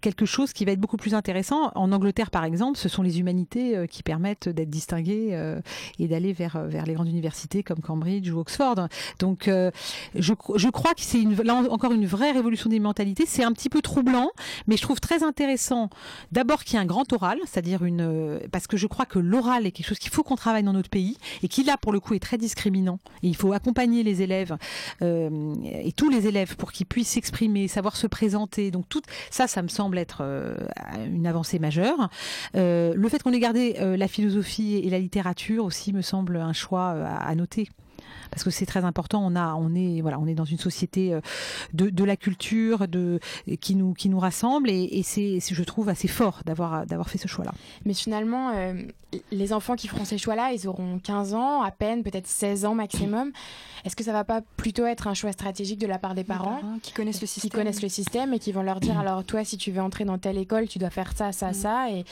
quelque 0.00 0.26
chose 0.26 0.52
qui 0.52 0.64
va 0.64 0.72
être 0.72 0.80
beaucoup 0.80 0.96
plus 0.96 1.14
intéressant. 1.14 1.72
En 1.74 1.92
Angleterre, 1.92 2.30
par 2.30 2.44
exemple, 2.44 2.78
ce 2.78 2.88
sont 2.88 3.02
les 3.02 3.20
humanités 3.20 3.86
qui 3.88 4.02
permettent 4.02 4.48
d'être 4.48 4.70
distinguées 4.70 5.60
et 5.98 6.08
d'aller 6.08 6.32
vers 6.32 6.66
vers 6.66 6.86
les 6.86 6.94
grandes 6.94 7.08
universités 7.08 7.62
comme 7.62 7.80
Cambridge 7.80 8.30
Oxford. 8.36 8.88
Donc, 9.18 9.44
je, 9.46 10.34
je 10.54 10.68
crois 10.68 10.94
que 10.94 11.02
c'est 11.02 11.22
là 11.44 11.54
encore 11.54 11.92
une 11.92 12.06
vraie 12.06 12.32
révolution 12.32 12.70
des 12.70 12.80
mentalités. 12.80 13.24
C'est 13.26 13.44
un 13.44 13.52
petit 13.52 13.68
peu 13.68 13.82
troublant, 13.82 14.30
mais 14.66 14.76
je 14.76 14.82
trouve 14.82 15.00
très 15.00 15.22
intéressant. 15.22 15.90
D'abord 16.32 16.64
qu'il 16.64 16.74
y 16.74 16.76
ait 16.76 16.82
un 16.82 16.86
grand 16.86 17.10
oral, 17.12 17.38
c'est-à-dire 17.46 17.84
une, 17.84 18.40
parce 18.52 18.66
que 18.66 18.76
je 18.76 18.86
crois 18.86 19.06
que 19.06 19.18
l'oral 19.18 19.66
est 19.66 19.70
quelque 19.70 19.86
chose 19.86 19.98
qu'il 19.98 20.12
faut 20.12 20.22
qu'on 20.22 20.36
travaille 20.36 20.62
dans 20.62 20.72
notre 20.72 20.90
pays 20.90 21.18
et 21.42 21.48
qui 21.48 21.64
là 21.64 21.76
pour 21.76 21.92
le 21.92 22.00
coup 22.00 22.14
est 22.14 22.20
très 22.20 22.38
discriminant. 22.38 22.98
Il 23.22 23.36
faut 23.36 23.52
accompagner 23.52 24.02
les 24.02 24.22
élèves 24.22 24.56
euh, 25.02 25.54
et 25.64 25.92
tous 25.92 26.10
les 26.10 26.26
élèves 26.26 26.56
pour 26.56 26.72
qu'ils 26.72 26.86
puissent 26.86 27.10
s'exprimer, 27.10 27.68
savoir 27.68 27.96
se 27.96 28.06
présenter. 28.06 28.70
Donc 28.70 28.88
tout 28.88 29.02
ça, 29.30 29.46
ça 29.46 29.62
me 29.62 29.68
semble 29.68 29.98
être 29.98 30.18
euh, 30.22 30.56
une 31.06 31.26
avancée 31.26 31.58
majeure. 31.58 32.08
Euh, 32.56 32.94
le 32.94 33.08
fait 33.08 33.22
qu'on 33.22 33.32
ait 33.32 33.40
gardé 33.40 33.76
la 33.96 34.08
philosophie 34.08 34.76
et 34.76 34.90
la 34.90 34.98
littérature 34.98 35.64
aussi 35.64 35.92
me 35.92 36.02
semble 36.02 36.36
un 36.36 36.52
choix 36.52 36.90
à 36.90 37.34
noter 37.34 37.68
parce 38.34 38.44
que 38.44 38.50
c'est 38.50 38.66
très 38.66 38.84
important. 38.84 39.24
On 39.24 39.36
a, 39.36 39.54
on 39.54 39.74
est, 39.74 40.00
voilà, 40.00 40.18
on 40.18 40.26
est 40.26 40.34
dans 40.34 40.44
une 40.44 40.58
société 40.58 41.14
euh, 41.14 41.20
de, 41.72 41.88
de 41.88 42.04
la 42.04 42.16
culture, 42.16 42.88
de 42.88 43.20
qui 43.60 43.76
nous 43.76 43.94
qui 43.94 44.08
nous 44.08 44.18
rassemble, 44.18 44.70
et, 44.70 45.02
c'est, 45.04 45.38
je 45.40 45.62
trouve, 45.62 45.88
assez 45.88 46.08
fort 46.08 46.40
d'avoir 46.44 46.84
d'avoir 46.86 47.08
fait 47.08 47.18
ce 47.18 47.28
choix-là. 47.28 47.52
Mais 47.84 47.94
finalement, 47.94 48.50
euh, 48.54 48.74
les 49.30 49.52
enfants 49.52 49.76
qui 49.76 49.86
feront 49.86 50.04
ces 50.04 50.18
choix-là, 50.18 50.52
ils 50.52 50.66
auront 50.66 50.98
15 50.98 51.34
ans, 51.34 51.62
à 51.62 51.70
peine, 51.70 52.02
peut-être 52.02 52.26
16 52.26 52.64
ans 52.64 52.74
maximum. 52.74 53.30
Est-ce 53.84 53.96
que 53.96 54.04
ça 54.04 54.12
va 54.12 54.24
pas 54.24 54.40
plutôt 54.56 54.86
être 54.86 55.06
un 55.06 55.14
choix 55.14 55.32
stratégique 55.32 55.78
de 55.78 55.86
la 55.86 55.98
part 55.98 56.14
des 56.14 56.24
parents, 56.24 56.60
qui 56.82 56.92
connaissent 56.92 57.20
le 57.20 57.26
système, 57.26 57.50
qui 57.50 57.56
connaissent 57.56 57.82
le 57.82 57.88
système 57.88 58.32
et 58.32 58.38
qui 58.38 58.52
vont 58.52 58.62
leur 58.62 58.80
dire 58.80 58.98
alors 58.98 59.24
toi, 59.24 59.44
si 59.44 59.58
tu 59.58 59.70
veux 59.70 59.80
entrer 59.80 60.04
dans 60.04 60.18
telle 60.18 60.38
école, 60.38 60.68
tu 60.68 60.78
dois 60.78 60.90
faire 60.90 61.12
ça, 61.16 61.32
ça, 61.32 61.50
mm. 61.50 61.54
ça, 61.54 61.90
et, 61.90 62.04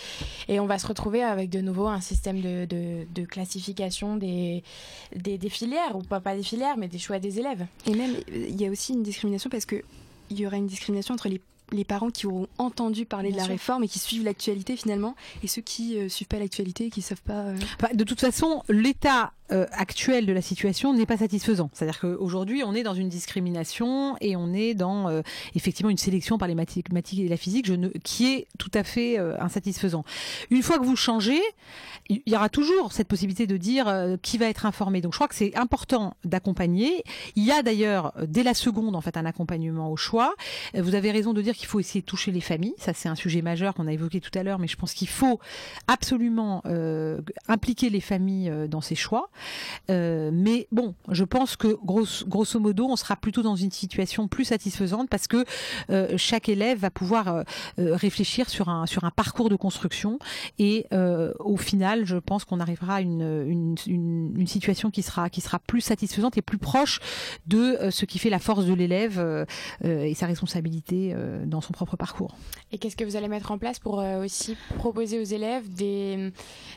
et 0.49 0.61
on 0.61 0.67
va 0.67 0.79
se 0.79 0.87
retrouver 0.87 1.23
avec 1.23 1.51
de 1.51 1.61
nouveau 1.61 1.87
un 1.87 2.01
système 2.01 2.41
de, 2.41 2.67
de, 2.67 3.07
de 3.15 3.25
classification 3.25 4.17
des, 4.17 4.63
des, 5.17 5.39
des 5.39 5.49
filières 5.49 5.97
ou 5.97 6.03
pas, 6.03 6.21
des 6.21 6.43
filières, 6.43 6.77
mais 6.77 6.89
des 6.89 6.99
choix 6.99 7.19
des 7.19 7.39
élèves. 7.39 7.67
Et 7.87 7.95
même, 7.95 8.15
il 8.29 8.61
y 8.61 8.67
a 8.67 8.71
aussi 8.71 8.93
une 8.93 9.03
discrimination 9.03 9.51
parce 9.51 9.67
que 9.67 9.83
il 10.31 10.41
y 10.41 10.47
aura 10.47 10.57
une 10.57 10.67
discrimination 10.67 11.15
entre 11.15 11.29
les 11.29 11.41
les 11.73 11.85
parents 11.85 12.11
qui 12.11 12.27
auront 12.27 12.47
entendu 12.59 13.07
parler 13.07 13.33
de 13.33 13.37
la 13.37 13.45
réforme 13.45 13.85
et 13.85 13.89
qui 13.89 13.99
suivent 13.99 14.25
l'actualité 14.25 14.77
finalement, 14.77 15.15
et 15.43 15.47
ceux 15.47 15.63
qui 15.63 15.95
ne 15.95 16.05
euh, 16.05 16.09
suivent 16.09 16.29
pas 16.29 16.39
l'actualité 16.39 16.87
et 16.87 16.91
qui 16.91 17.01
ne 17.01 17.05
savent 17.05 17.23
pas. 17.23 17.45
Euh, 17.45 17.57
de 17.95 18.05
toute 18.05 18.21
façon, 18.21 18.63
l'État 18.69 19.33
euh, 19.53 19.67
de 20.23 20.33
la 20.33 20.43
situation 20.43 20.95
n'est 20.95 21.07
pas 21.07 21.19
satisfaisant. 21.19 21.71
C'est-à-dire 21.73 22.01
qu'aujourd'hui, 22.01 22.63
on 22.65 22.75
est 22.75 22.83
dans 22.83 22.95
une 22.95 23.09
discrimination 23.09 24.17
et 24.21 24.37
on 24.37 24.53
est 24.53 24.75
dans 24.75 25.09
euh, 25.09 25.23
effectivement 25.55 25.91
une 25.91 25.99
sélection 25.99 26.39
par 26.39 26.49
les 26.49 26.55
mathématiques 26.55 27.21
et 27.21 27.29
la 27.29 27.37
physique 27.37 27.67
je 27.67 27.75
ne, 27.75 27.89
qui 27.89 28.33
est 28.33 28.49
tout 28.59 28.71
à 28.75 28.85
fait 28.85 29.19
euh, 29.19 29.37
insatisfaisant. 29.41 30.05
Une 30.51 30.63
fois 30.63 30.79
que 30.79 30.85
vous 30.85 30.97
changez, 30.97 31.41
il 32.09 32.23
y 32.27 32.35
aura 32.35 32.49
toujours 32.49 32.93
cette 32.93 33.09
possibilité 33.09 33.47
de 33.47 33.57
dire 33.57 33.87
qui 34.23 34.39
va 34.39 34.47
être 34.47 34.67
informé. 34.67 35.01
Donc 35.01 35.13
je 35.13 35.19
crois 35.19 35.29
que 35.29 35.35
c'est 35.35 35.57
important 35.57 36.15
d'accompagner. 36.25 37.05
Il 37.37 37.45
y 37.45 37.53
a 37.53 37.63
d'ailleurs 37.63 38.13
dès 38.27 38.43
la 38.43 38.55
seconde 38.55 38.97
en 38.97 39.01
fait 39.01 39.17
un 39.17 39.25
accompagnement 39.25 39.91
au 39.91 39.97
choix. 39.97 40.35
Vous 40.75 40.95
avez 40.95 41.11
raison 41.11 41.33
de 41.33 41.43
dire 41.43 41.55
qu'il 41.55 41.67
faut 41.67 41.81
essayer 41.81 42.01
de 42.01 42.07
toucher 42.07 42.33
les 42.33 42.41
familles. 42.41 42.75
Ça 42.79 42.93
c'est 42.93 43.09
un 43.09 43.15
sujet 43.15 43.43
majeur 43.43 43.75
qu'on 43.75 43.87
a 43.87 43.93
évoqué 43.93 44.21
tout 44.21 44.37
à 44.37 44.43
l'heure, 44.43 44.59
mais 44.59 44.69
je 44.69 44.77
pense 44.77 44.95
qu'il 44.95 45.09
faut 45.09 45.39
absolument 45.87 46.63
impliquer 47.49 47.91
les 47.91 48.01
familles 48.01 48.53
dans 48.69 48.81
ces 48.81 48.97
choix. 48.97 49.31
Euh, 49.91 50.31
mais 50.33 50.69
bon, 50.73 50.95
je 51.09 51.25
pense 51.25 51.57
que 51.57 51.77
grosso, 51.85 52.61
modo, 52.61 52.87
on 52.87 52.97
sera 52.97 53.17
plutôt 53.17 53.43
dans 53.43 53.57
une 53.57 53.71
situation 53.71 54.29
plus 54.29 54.45
satisfaisante 54.45 55.09
parce 55.09 55.27
que 55.27 55.45
euh, 55.91 56.15
chaque 56.17 56.49
élève 56.49 56.79
va 56.79 56.91
pouvoir 56.91 57.29
euh, 57.29 57.45
réfléchir 57.79 58.49
sur 58.49 58.69
un, 58.69 58.87
parcours 59.15 59.49
de 59.49 59.57
construction 59.57 60.19
et 60.59 60.87
au 61.41 61.57
final, 61.57 62.05
je 62.05 62.17
pense 62.17 62.45
qu'on 62.45 62.61
arrivera 62.61 62.97
à 62.97 63.01
une, 63.01 63.75
situation 64.47 64.91
qui 64.91 65.03
sera, 65.03 65.31
qui 65.31 65.41
sera 65.41 65.59
plus 65.59 65.81
satisfaisante 65.81 66.37
et 66.39 66.43
plus 66.43 66.59
proche 66.59 67.01
de 67.47 67.79
ce 67.91 68.05
qui 68.05 68.19
fait 68.19 68.31
la 68.31 68.39
force 68.39 68.65
de 68.65 68.75
l'élève 68.75 69.47
et 69.83 70.15
sa 70.15 70.27
responsabilité 70.27 71.15
dans 71.47 71.61
son 71.61 71.73
propre 71.73 71.97
parcours. 71.97 72.37
Et 72.71 72.79
qu'est-ce 72.79 72.97
que 72.97 73.05
vous 73.05 73.17
allez 73.17 73.29
mettre 73.29 73.51
en 73.51 73.59
place 73.59 73.79
pour 73.79 74.03
aussi 74.23 74.57
proposer 74.77 75.19
aux 75.21 75.25
élèves 75.25 75.73
des, 75.73 76.33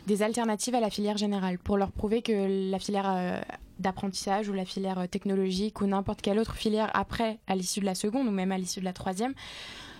des 0.07 0.21
alternatives 0.23 0.75
à 0.75 0.79
la 0.79 0.89
filière 0.89 1.17
générale 1.17 1.57
pour 1.57 1.77
leur 1.77 1.91
prouver 1.91 2.21
que 2.21 2.54
la 2.71 2.79
filière 2.79 3.05
euh, 3.07 3.39
d'apprentissage 3.79 4.49
ou 4.49 4.53
la 4.53 4.65
filière 4.65 4.99
euh, 4.99 5.07
technologique 5.07 5.81
ou 5.81 5.87
n'importe 5.87 6.21
quelle 6.21 6.39
autre 6.39 6.55
filière 6.55 6.89
après, 6.93 7.39
à 7.47 7.55
l'issue 7.55 7.79
de 7.79 7.85
la 7.85 7.95
seconde 7.95 8.27
ou 8.27 8.31
même 8.31 8.51
à 8.51 8.57
l'issue 8.57 8.79
de 8.79 8.85
la 8.85 8.93
troisième, 8.93 9.33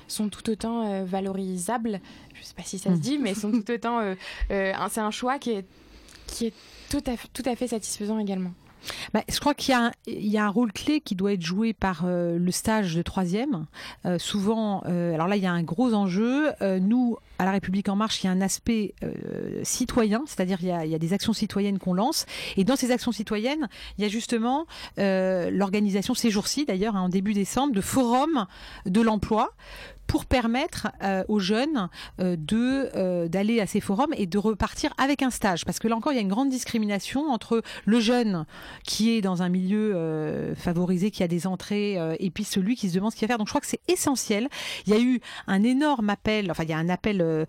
sont 0.07 0.29
tout 0.29 0.49
autant 0.49 0.85
euh, 0.87 1.03
valorisables. 1.03 1.99
Je 2.33 2.39
ne 2.39 2.45
sais 2.45 2.53
pas 2.53 2.63
si 2.63 2.77
ça 2.77 2.91
se 2.91 2.99
dit, 2.99 3.17
mais 3.17 3.33
sont 3.33 3.51
tout 3.51 3.71
autant. 3.71 4.01
c'est 4.49 4.99
un 4.99 5.11
choix 5.11 5.39
qui 5.39 5.51
est, 5.51 5.65
qui 6.27 6.47
est 6.47 6.53
tout, 6.89 7.03
à, 7.07 7.15
tout 7.33 7.43
à 7.45 7.55
fait 7.55 7.67
satisfaisant 7.67 8.19
également. 8.19 8.51
Bah, 9.13 9.23
je 9.27 9.39
crois 9.39 9.55
qu'il 9.55 9.73
y, 10.07 10.37
a 10.37 10.45
un 10.45 10.49
rôle 10.49 10.71
clé 10.71 11.01
qui 11.01 11.15
doit 11.15 11.33
être 11.33 11.41
joué 11.41 11.73
par 11.73 12.05
le 12.05 12.51
stage 12.51 12.95
de 12.95 13.01
troisième. 13.01 13.65
souvent, 14.19 14.81
alors 14.81 15.27
là, 15.27 15.37
il 15.37 15.41
y 15.41 15.47
a 15.47 15.51
un 15.51 15.63
gros 15.63 15.95
enjeu. 15.95 16.51
nous, 16.61 17.17
à 17.37 17.45
la 17.45 17.51
République 17.51 17.89
en 17.89 17.95
marche, 17.95 18.23
il 18.23 18.27
y 18.27 18.29
a 18.29 18.31
un 18.31 18.41
aspect 18.41 18.93
euh, 19.03 19.59
citoyen, 19.63 20.23
c'est-à-dire 20.25 20.57
il, 20.61 20.67
il, 20.85 20.89
y 20.89 20.95
a 20.95 20.99
des 20.99 21.13
actions 21.13 21.33
citoyennes 21.33 21.79
qu'on 21.79 21.93
lance. 21.93 22.25
Et 22.57 22.63
dans 22.63 22.75
ces 22.75 22.91
actions 22.91 23.11
citoyennes, 23.11 23.67
il 23.97 24.03
y 24.03 24.05
a 24.05 24.09
justement 24.09 24.65
euh, 24.99 25.49
l'organisation 25.51 26.13
ces 26.13 26.29
jours-ci, 26.29 26.65
d'ailleurs, 26.65 26.95
hein, 26.95 27.01
en 27.01 27.09
début 27.09 27.33
décembre, 27.33 27.73
de 27.73 27.81
forums 27.81 28.47
de 28.85 29.01
l'emploi 29.01 29.51
pour 30.07 30.25
permettre 30.25 30.87
euh, 31.03 31.23
aux 31.27 31.39
jeunes 31.39 31.89
euh, 32.19 32.35
de 32.37 32.89
euh, 32.95 33.27
d'aller 33.27 33.59
à 33.59 33.67
ces 33.67 33.79
forums 33.79 34.13
et 34.15 34.25
de 34.25 34.37
repartir 34.37 34.93
avec 34.97 35.21
un 35.21 35.29
stage. 35.29 35.65
Parce 35.65 35.79
que 35.79 35.87
là 35.87 35.95
encore 35.95 36.11
il 36.11 36.15
y 36.15 36.19
a 36.19 36.21
une 36.21 36.29
grande 36.29 36.49
discrimination 36.49 37.31
entre 37.31 37.61
le 37.85 37.99
jeune 37.99 38.45
qui 38.83 39.11
est 39.11 39.21
dans 39.21 39.41
un 39.41 39.49
milieu 39.49 40.55
favorisé 40.55 41.11
qui 41.11 41.23
a 41.23 41.27
des 41.27 41.47
entrées 41.47 41.97
et 42.19 42.29
puis 42.29 42.43
celui 42.43 42.75
qui 42.75 42.89
se 42.89 42.95
demande 42.95 43.11
ce 43.11 43.17
qu'il 43.17 43.27
va 43.27 43.33
faire. 43.33 43.37
Donc 43.37 43.47
je 43.47 43.51
crois 43.51 43.61
que 43.61 43.67
c'est 43.67 43.81
essentiel. 43.87 44.49
Il 44.85 44.93
y 44.93 44.95
a 44.95 44.99
eu 44.99 45.19
un 45.47 45.63
énorme 45.63 46.09
appel 46.09 46.51
enfin 46.51 46.63
il 46.63 46.69
y 46.69 46.73
a 46.73 46.77
un 46.77 46.89
appel 46.89 47.45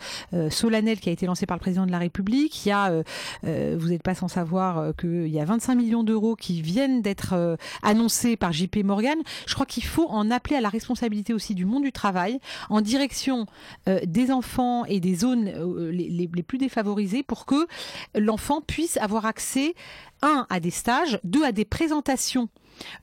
solennel 0.51 1.01
qui 1.01 1.09
a 1.09 1.13
été 1.13 1.27
lancé 1.27 1.47
par 1.47 1.57
le 1.57 1.61
président 1.61 1.87
de 1.87 1.93
la 1.93 1.99
République. 1.99 2.65
Il 2.65 2.69
y 2.71 2.73
a 2.73 3.03
vous 3.43 3.89
n'êtes 3.89 4.03
pas 4.03 4.15
sans 4.15 4.29
savoir 4.29 4.95
qu'il 4.97 5.29
y 5.29 5.41
a 5.41 5.45
25 5.45 5.75
millions 5.75 6.05
d'euros 6.05 6.37
qui 6.37 6.63
viennent 6.63 7.03
d'être 7.03 7.57
annoncés 7.83 8.37
par 8.37 8.53
JP 8.53 8.79
Morgan. 8.85 9.19
Je 9.47 9.55
crois 9.55 9.67
qu'il 9.67 9.85
faut 9.85 10.09
en 10.09 10.31
appeler 10.31 10.57
à 10.57 10.61
la 10.61 10.69
responsabilité 10.69 11.33
aussi 11.33 11.55
du 11.55 11.65
monde 11.65 11.83
du 11.83 11.93
travail 11.93 12.41
en 12.71 12.81
direction 12.81 13.47
euh, 13.89 14.01
des 14.07 14.31
enfants 14.31 14.85
et 14.85 15.01
des 15.01 15.15
zones 15.15 15.49
euh, 15.49 15.91
les, 15.91 16.27
plus 16.43 16.59
défavorisées 16.59 17.23
pour 17.23 17.47
que 17.47 17.67
l'enfant 18.15 18.61
puisse 18.61 18.97
avoir 18.99 19.27
accès, 19.27 19.75
un, 20.23 20.47
à 20.51 20.61
des 20.61 20.71
stages, 20.71 21.19
deux, 21.25 21.45
à 21.45 21.53
des 21.53 21.65
présentations 21.65 22.49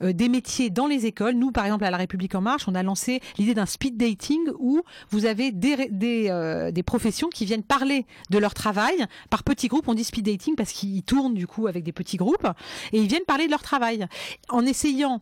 des 0.01 0.29
métiers 0.29 0.69
dans 0.69 0.87
les 0.87 1.05
écoles. 1.05 1.35
Nous, 1.35 1.51
par 1.51 1.65
exemple, 1.65 1.85
à 1.85 1.91
La 1.91 1.97
République 1.97 2.35
En 2.35 2.41
Marche, 2.41 2.67
on 2.67 2.75
a 2.75 2.83
lancé 2.83 3.21
l'idée 3.37 3.53
d'un 3.53 3.65
speed 3.65 3.97
dating 3.97 4.39
où 4.59 4.81
vous 5.09 5.25
avez 5.25 5.51
des, 5.51 5.87
des, 5.89 6.71
des, 6.71 6.83
professions 6.83 7.29
qui 7.29 7.45
viennent 7.45 7.63
parler 7.63 8.05
de 8.29 8.37
leur 8.37 8.53
travail. 8.53 9.05
Par 9.29 9.43
petits 9.43 9.67
groupes, 9.67 9.87
on 9.87 9.93
dit 9.93 10.03
speed 10.03 10.25
dating 10.25 10.55
parce 10.55 10.71
qu'ils 10.71 11.03
tournent 11.03 11.33
du 11.33 11.47
coup 11.47 11.67
avec 11.67 11.83
des 11.83 11.91
petits 11.91 12.17
groupes 12.17 12.47
et 12.91 12.99
ils 12.99 13.07
viennent 13.07 13.25
parler 13.25 13.45
de 13.45 13.51
leur 13.51 13.61
travail. 13.61 14.07
En 14.49 14.65
essayant 14.65 15.21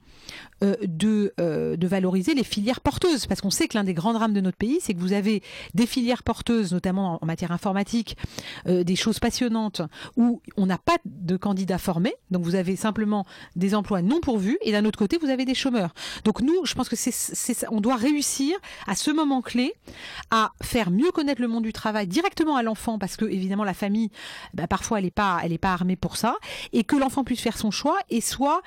euh, 0.64 0.76
de, 0.84 1.34
euh, 1.40 1.76
de 1.76 1.88
valoriser 1.88 2.36
les 2.36 2.44
filières 2.44 2.82
porteuses. 2.82 3.26
Parce 3.26 3.42
qu'on 3.42 3.50
sait 3.50 3.68
que 3.68 3.76
l'un 3.76 3.84
des 3.84 3.96
grands 3.96 4.14
drames 4.14 4.34
de 4.34 4.42
notre 4.42 4.58
pays, 4.58 4.78
c'est 4.80 4.94
que 4.94 5.00
vous 5.00 5.14
avez 5.14 5.42
des 5.74 5.88
filières 5.88 6.22
porteuses, 6.22 6.72
notamment 6.72 7.18
en 7.20 7.26
matière 7.26 7.52
informatique, 7.52 8.16
euh, 8.68 8.84
des 8.84 8.96
choses 8.96 9.20
passionnantes 9.20 9.82
où 10.18 10.40
on 10.58 10.68
n'a 10.68 10.78
pas 10.78 10.98
de 11.06 11.36
candidats 11.36 11.80
formés. 11.80 12.14
Donc 12.30 12.44
vous 12.44 12.54
avez 12.54 12.76
simplement 12.76 13.26
des 13.56 13.74
emplois 13.74 14.04
non 14.04 14.20
pourvus 14.20 14.41
et 14.62 14.72
d'un 14.72 14.86
autre 14.86 15.00
côté, 15.00 15.18
vous 15.18 15.30
avez 15.30 15.46
des 15.46 15.56
chômeurs. 15.56 15.94
Donc 16.24 16.42
nous, 16.42 16.66
je 16.66 16.74
pense 16.74 16.90
que 16.90 16.96
c'est, 16.96 17.68
on 17.70 17.82
doit 17.82 17.96
réussir 17.96 18.58
à 18.88 18.96
ce 18.96 19.12
moment 19.12 19.42
clé 19.42 19.74
à 20.30 20.52
faire 20.62 20.92
mieux 20.92 21.12
connaître 21.12 21.42
le 21.42 21.48
monde 21.48 21.64
du 21.64 21.74
travail 21.74 22.08
directement 22.08 22.56
à 22.56 22.64
l'enfant 22.64 23.00
parce 23.00 23.18
que 23.18 23.26
évidemment 23.26 23.64
la 23.64 23.74
famille, 23.74 24.10
bah, 24.54 24.68
parfois 24.68 25.00
elle 25.00 25.06
n'est 25.06 25.12
pas, 25.12 25.42
armée 25.64 25.96
pour 25.96 26.18
ça 26.18 26.36
et 26.74 26.84
que 26.84 26.96
l'enfant 26.96 27.24
puisse 27.24 27.42
faire 27.42 27.58
son 27.58 27.72
choix 27.72 27.98
et 28.10 28.22
soit 28.22 28.62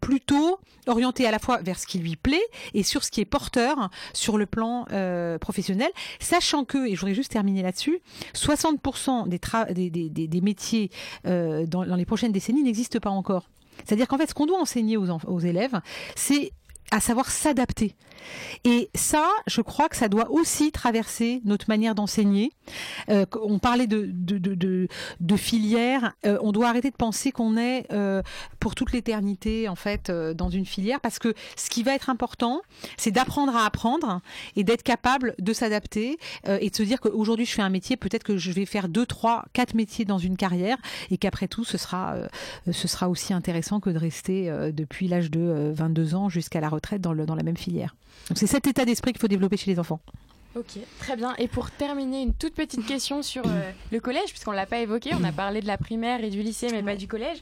plutôt 0.00 0.58
orienté 0.86 1.26
à 1.26 1.30
la 1.30 1.38
fois 1.38 1.58
vers 1.62 1.78
ce 1.78 1.86
qui 1.86 1.98
lui 1.98 2.16
plaît 2.16 2.42
et 2.74 2.82
sur 2.82 3.04
ce 3.04 3.10
qui 3.10 3.20
est 3.20 3.24
porteur 3.24 3.90
sur 4.12 4.38
le 4.38 4.46
plan 4.46 4.86
euh, 4.92 5.38
professionnel, 5.38 5.90
sachant 6.20 6.64
que, 6.64 6.86
et 6.86 6.94
je 6.94 7.00
voudrais 7.00 7.14
juste 7.14 7.32
terminer 7.32 7.62
là-dessus, 7.62 8.00
60% 8.34 9.28
des, 9.28 10.40
métiers 10.40 10.90
euh, 11.26 11.66
dans 11.66 11.82
les 11.82 12.06
prochaines 12.06 12.32
décennies 12.32 12.62
n'existent 12.62 13.00
pas 13.00 13.10
encore. 13.10 13.48
C'est-à-dire 13.84 14.08
qu'en 14.08 14.18
fait, 14.18 14.28
ce 14.28 14.34
qu'on 14.34 14.46
doit 14.46 14.60
enseigner 14.60 14.96
aux, 14.96 15.08
aux 15.10 15.40
élèves, 15.40 15.80
c'est 16.14 16.52
à 16.90 17.00
savoir 17.00 17.30
s'adapter. 17.30 17.94
Et 18.64 18.90
ça, 18.94 19.28
je 19.46 19.60
crois 19.60 19.88
que 19.88 19.96
ça 19.96 20.08
doit 20.08 20.30
aussi 20.30 20.72
traverser 20.72 21.40
notre 21.44 21.66
manière 21.68 21.94
d'enseigner. 21.94 22.50
Euh, 23.08 23.26
on 23.40 23.58
parlait 23.58 23.86
de, 23.86 24.08
de. 24.12 24.88
Euh, 26.24 26.38
on 26.42 26.52
doit 26.52 26.68
arrêter 26.68 26.90
de 26.90 26.96
penser 26.96 27.32
qu'on 27.32 27.56
est 27.56 27.86
euh, 27.92 28.22
pour 28.60 28.74
toute 28.74 28.92
l'éternité 28.92 29.68
en 29.68 29.74
fait 29.74 30.10
dans 30.10 30.50
une 30.50 30.66
filière, 30.66 31.00
parce 31.00 31.18
que 31.18 31.34
ce 31.56 31.70
qui 31.70 31.82
va 31.82 31.94
être 31.94 32.10
important, 32.10 32.62
c'est 32.96 33.10
d'apprendre 33.10 33.54
à 33.56 33.64
apprendre 33.64 34.20
et 34.56 34.64
d'être 34.64 34.82
capable 34.82 35.34
de 35.38 35.52
s'adapter 35.52 36.18
et 36.48 36.70
de 36.70 36.76
se 36.76 36.82
dire 36.82 37.00
qu'aujourd'hui 37.00 37.46
je 37.46 37.52
fais 37.52 37.62
un 37.62 37.70
métier, 37.70 37.96
peut-être 37.96 38.24
que 38.24 38.36
je 38.36 38.50
vais 38.52 38.66
faire 38.66 38.88
deux, 38.88 39.06
trois, 39.06 39.44
quatre 39.52 39.74
métiers 39.74 40.04
dans 40.04 40.18
une 40.18 40.36
carrière 40.36 40.78
et 41.10 41.18
qu'après 41.18 41.48
tout, 41.48 41.64
ce 41.64 41.78
sera, 41.78 42.16
aussi 43.08 43.32
intéressant 43.32 43.80
que 43.80 43.90
de 43.90 43.98
rester 43.98 44.50
depuis 44.72 45.08
l'âge 45.08 45.30
de 45.30 45.72
22 45.74 46.14
ans 46.14 46.28
jusqu'à 46.28 46.60
la 46.60 46.68
retraite 46.68 47.00
dans 47.00 47.12
la 47.12 47.42
même 47.42 47.56
filière. 47.56 47.94
Donc 48.28 48.38
c'est 48.38 48.46
cet 48.46 48.66
état 48.66 48.84
d'esprit 48.84 49.12
qu'il 49.12 49.20
faut 49.20 49.28
développer 49.28 49.56
chez 49.56 49.70
les 49.70 49.78
enfants. 49.78 50.00
Ok, 50.56 50.78
très 51.00 51.16
bien. 51.16 51.34
Et 51.36 51.48
pour 51.48 51.70
terminer, 51.70 52.22
une 52.22 52.32
toute 52.32 52.54
petite 52.54 52.86
question 52.86 53.22
sur 53.22 53.42
euh, 53.46 53.70
le 53.92 54.00
collège, 54.00 54.30
puisqu'on 54.30 54.52
ne 54.52 54.56
l'a 54.56 54.66
pas 54.66 54.78
évoqué. 54.78 55.10
On 55.14 55.24
a 55.24 55.32
parlé 55.32 55.60
de 55.60 55.66
la 55.66 55.76
primaire 55.76 56.24
et 56.24 56.30
du 56.30 56.42
lycée, 56.42 56.68
mais 56.72 56.82
pas 56.82 56.96
du 56.96 57.06
collège. 57.06 57.38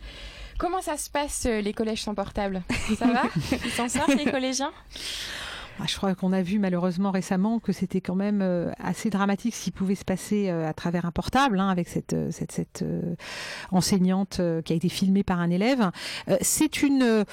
Comment 0.59 0.83
ça 0.83 0.97
se 0.97 1.11
passe, 1.11 1.47
euh, 1.47 1.61
les 1.61 1.73
collèges 1.73 2.03
sans 2.03 2.15
portable? 2.15 2.63
Ça 2.99 3.07
va? 3.07 3.23
Ils 3.65 3.71
s'en 3.71 3.89
sortent, 3.89 4.17
les 4.17 4.31
collégiens? 4.31 4.73
Je 5.83 5.97
crois 5.97 6.15
qu'on 6.15 6.33
a 6.33 6.43
vu 6.43 6.59
malheureusement 6.59 7.11
récemment 7.11 7.59
que 7.59 7.73
c'était 7.73 8.01
quand 8.01 8.15
même 8.15 8.41
euh, 8.43 8.71
assez 8.79 9.11
dramatique 9.11 9.55
ce 9.55 9.65
qui 9.65 9.71
pouvait 9.71 9.97
se 9.97 10.05
passer 10.05 10.49
euh, 10.49 10.69
à 10.69 10.73
travers 10.73 11.05
un 11.05 11.11
portable, 11.11 11.59
hein, 11.59 11.69
avec 11.69 11.89
cette, 11.89 12.13
euh, 12.13 12.31
cette, 12.31 12.53
cette 12.53 12.85
enseignante 13.71 14.41
qui 14.65 14.73
a 14.73 14.77
été 14.77 14.89
filmée 14.89 15.23
par 15.25 15.41
un 15.41 15.51
élève. 15.51 15.91
C'est 16.41 16.83
une, 16.83 17.25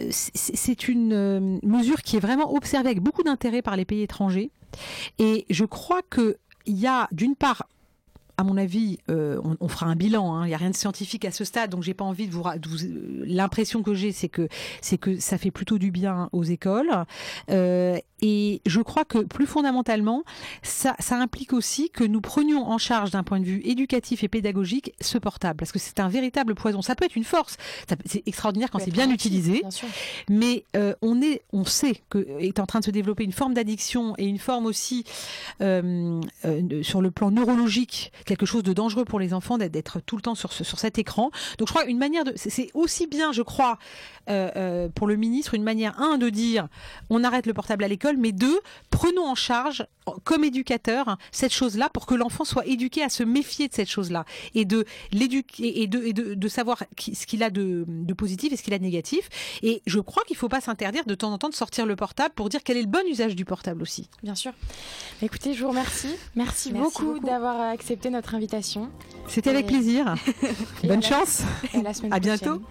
c'est 0.00 0.88
une 0.88 1.60
mesure 1.62 2.02
qui 2.02 2.16
est 2.16 2.20
vraiment 2.20 2.54
observée 2.54 2.90
avec 2.90 3.02
beaucoup 3.02 3.22
d'intérêt 3.22 3.62
par 3.62 3.76
les 3.76 3.84
pays 3.84 4.02
étrangers. 4.02 4.50
Et 5.18 5.46
je 5.50 5.64
crois 5.64 6.00
que 6.08 6.38
il 6.66 6.78
y 6.78 6.86
a 6.86 7.08
d'une 7.12 7.34
part 7.34 7.66
à 8.38 8.44
mon 8.44 8.56
avis, 8.56 8.98
euh, 9.10 9.38
on, 9.44 9.56
on 9.60 9.68
fera 9.68 9.86
un 9.86 9.96
bilan. 9.96 10.32
hein. 10.34 10.44
Il 10.46 10.48
n'y 10.48 10.54
a 10.54 10.58
rien 10.58 10.70
de 10.70 10.76
scientifique 10.76 11.24
à 11.26 11.30
ce 11.32 11.44
stade, 11.44 11.70
donc 11.70 11.82
j'ai 11.82 11.92
pas 11.92 12.04
envie 12.04 12.26
de 12.28 12.32
vous. 12.32 12.42
vous- 12.42 12.84
euh, 12.84 13.24
L'impression 13.26 13.82
que 13.82 13.92
j'ai, 13.94 14.12
c'est 14.12 14.28
que 14.30 14.48
c'est 14.80 14.96
que 14.96 15.18
ça 15.18 15.36
fait 15.38 15.50
plutôt 15.50 15.76
du 15.76 15.90
bien 15.90 16.28
aux 16.32 16.44
écoles. 16.44 16.90
Euh, 17.50 17.98
et 18.20 18.62
je 18.66 18.80
crois 18.80 19.04
que 19.04 19.18
plus 19.18 19.46
fondamentalement, 19.46 20.24
ça, 20.62 20.96
ça 20.98 21.16
implique 21.18 21.52
aussi 21.52 21.90
que 21.90 22.02
nous 22.04 22.20
prenions 22.20 22.66
en 22.68 22.78
charge 22.78 23.10
d'un 23.12 23.22
point 23.22 23.38
de 23.38 23.44
vue 23.44 23.60
éducatif 23.64 24.24
et 24.24 24.28
pédagogique 24.28 24.92
ce 25.00 25.18
portable, 25.18 25.56
parce 25.56 25.70
que 25.72 25.78
c'est 25.78 26.00
un 26.00 26.08
véritable 26.08 26.54
poison. 26.54 26.80
Ça 26.82 26.94
peut 26.96 27.04
être 27.04 27.16
une 27.16 27.24
force. 27.24 27.56
C'est 28.06 28.22
extraordinaire 28.26 28.70
quand 28.70 28.78
c'est 28.80 28.90
bien 28.92 29.08
utilisé. 29.14 29.60
Bien. 29.60 29.68
Mais 30.30 30.64
euh, 30.76 30.94
on 31.02 31.20
est, 31.22 31.42
on 31.52 31.64
sait 31.64 32.00
que 32.10 32.18
est 32.40 32.58
en 32.60 32.66
train 32.66 32.80
de 32.80 32.84
se 32.84 32.90
développer 32.90 33.24
une 33.24 33.32
forme 33.32 33.54
d'addiction 33.54 34.14
et 34.18 34.26
une 34.26 34.38
forme 34.38 34.66
aussi 34.66 35.04
euh, 35.60 36.20
euh, 36.44 36.82
sur 36.82 37.00
le 37.02 37.10
plan 37.10 37.30
neurologique, 37.30 38.12
quelque 38.28 38.46
chose 38.46 38.62
de 38.62 38.72
dangereux 38.72 39.04
pour 39.04 39.18
les 39.18 39.34
enfants 39.34 39.58
d'être- 39.58 40.00
tout 40.00 40.16
le 40.16 40.22
temps 40.22 40.34
sur 40.36 40.52
ce, 40.52 40.62
sur 40.62 40.78
cet 40.78 40.98
écran. 40.98 41.30
Donc 41.58 41.66
je 41.68 41.72
crois 41.72 41.84
une 41.86 41.98
manière 41.98 42.24
de, 42.24 42.32
c'est- 42.36 42.70
aussi 42.74 43.06
bien, 43.06 43.32
je 43.32 43.42
crois, 43.42 43.78
euh, 44.28 44.50
euh, 44.56 44.88
pour 44.94 45.06
le 45.06 45.16
ministre, 45.16 45.54
une 45.54 45.62
manière 45.64 45.98
un 46.00 46.18
de 46.18 46.28
dire 46.28 46.68
on 47.10 47.24
arrête 47.24 47.46
le 47.46 47.54
portable 47.54 47.82
à 47.84 47.88
l'école, 47.88 48.16
mais 48.18 48.32
deux 48.32 48.60
prenons 48.90 49.26
en 49.26 49.34
charge 49.34 49.86
comme 50.24 50.44
éducateurs 50.44 51.16
cette 51.32 51.52
chose-là 51.52 51.88
pour 51.92 52.06
que 52.06 52.14
l'enfant 52.14 52.44
soit 52.44 52.66
éduqué 52.66 53.02
à 53.02 53.08
se 53.08 53.22
méfier 53.22 53.68
de 53.68 53.74
cette 53.74 53.88
chose-là 53.88 54.24
et 54.54 54.64
de 54.64 54.84
l'éduquer 55.12 55.82
et 55.82 55.86
de, 55.86 56.02
et 56.02 56.12
de, 56.12 56.34
de 56.34 56.48
savoir 56.48 56.82
qui- 56.96 57.14
ce 57.14 57.26
qu'il 57.26 57.42
a 57.42 57.50
de, 57.50 57.84
de 57.88 58.14
positif 58.14 58.52
et 58.52 58.56
ce 58.56 58.62
qu'il 58.62 58.74
a 58.74 58.78
de 58.78 58.84
négatif. 58.84 59.28
Et 59.62 59.82
je 59.86 60.00
crois 60.00 60.22
qu'il 60.24 60.34
ne 60.34 60.38
faut 60.38 60.48
pas 60.48 60.60
s'interdire 60.60 61.04
de 61.06 61.14
temps 61.14 61.32
en 61.32 61.38
temps 61.38 61.48
de 61.48 61.54
sortir 61.54 61.86
le 61.86 61.96
portable 61.96 62.34
pour 62.34 62.48
dire 62.48 62.60
quel 62.62 62.76
est 62.76 62.82
le 62.82 62.86
bon 62.88 63.06
usage 63.08 63.34
du 63.36 63.44
portable 63.44 63.80
aussi. 63.82 64.08
Bien 64.22 64.34
sûr. 64.34 64.52
Écoutez, 65.22 65.54
je 65.54 65.62
vous 65.62 65.70
remercie. 65.70 66.14
Merci, 66.36 66.72
Merci 66.72 66.72
beaucoup, 67.00 67.12
beaucoup. 67.14 67.26
d'avoir 67.26 67.60
accepté 67.60 68.10
notre 68.10 68.17
invitation. 68.34 68.90
C'était 69.26 69.50
avec 69.50 69.66
plaisir. 69.66 70.14
Bonne 70.84 71.02
chance. 71.02 71.42
à 71.74 71.82
la 71.82 71.92
semaine 71.94 72.12
À 72.12 72.18
prochaine. 72.20 72.38
bientôt. 72.38 72.62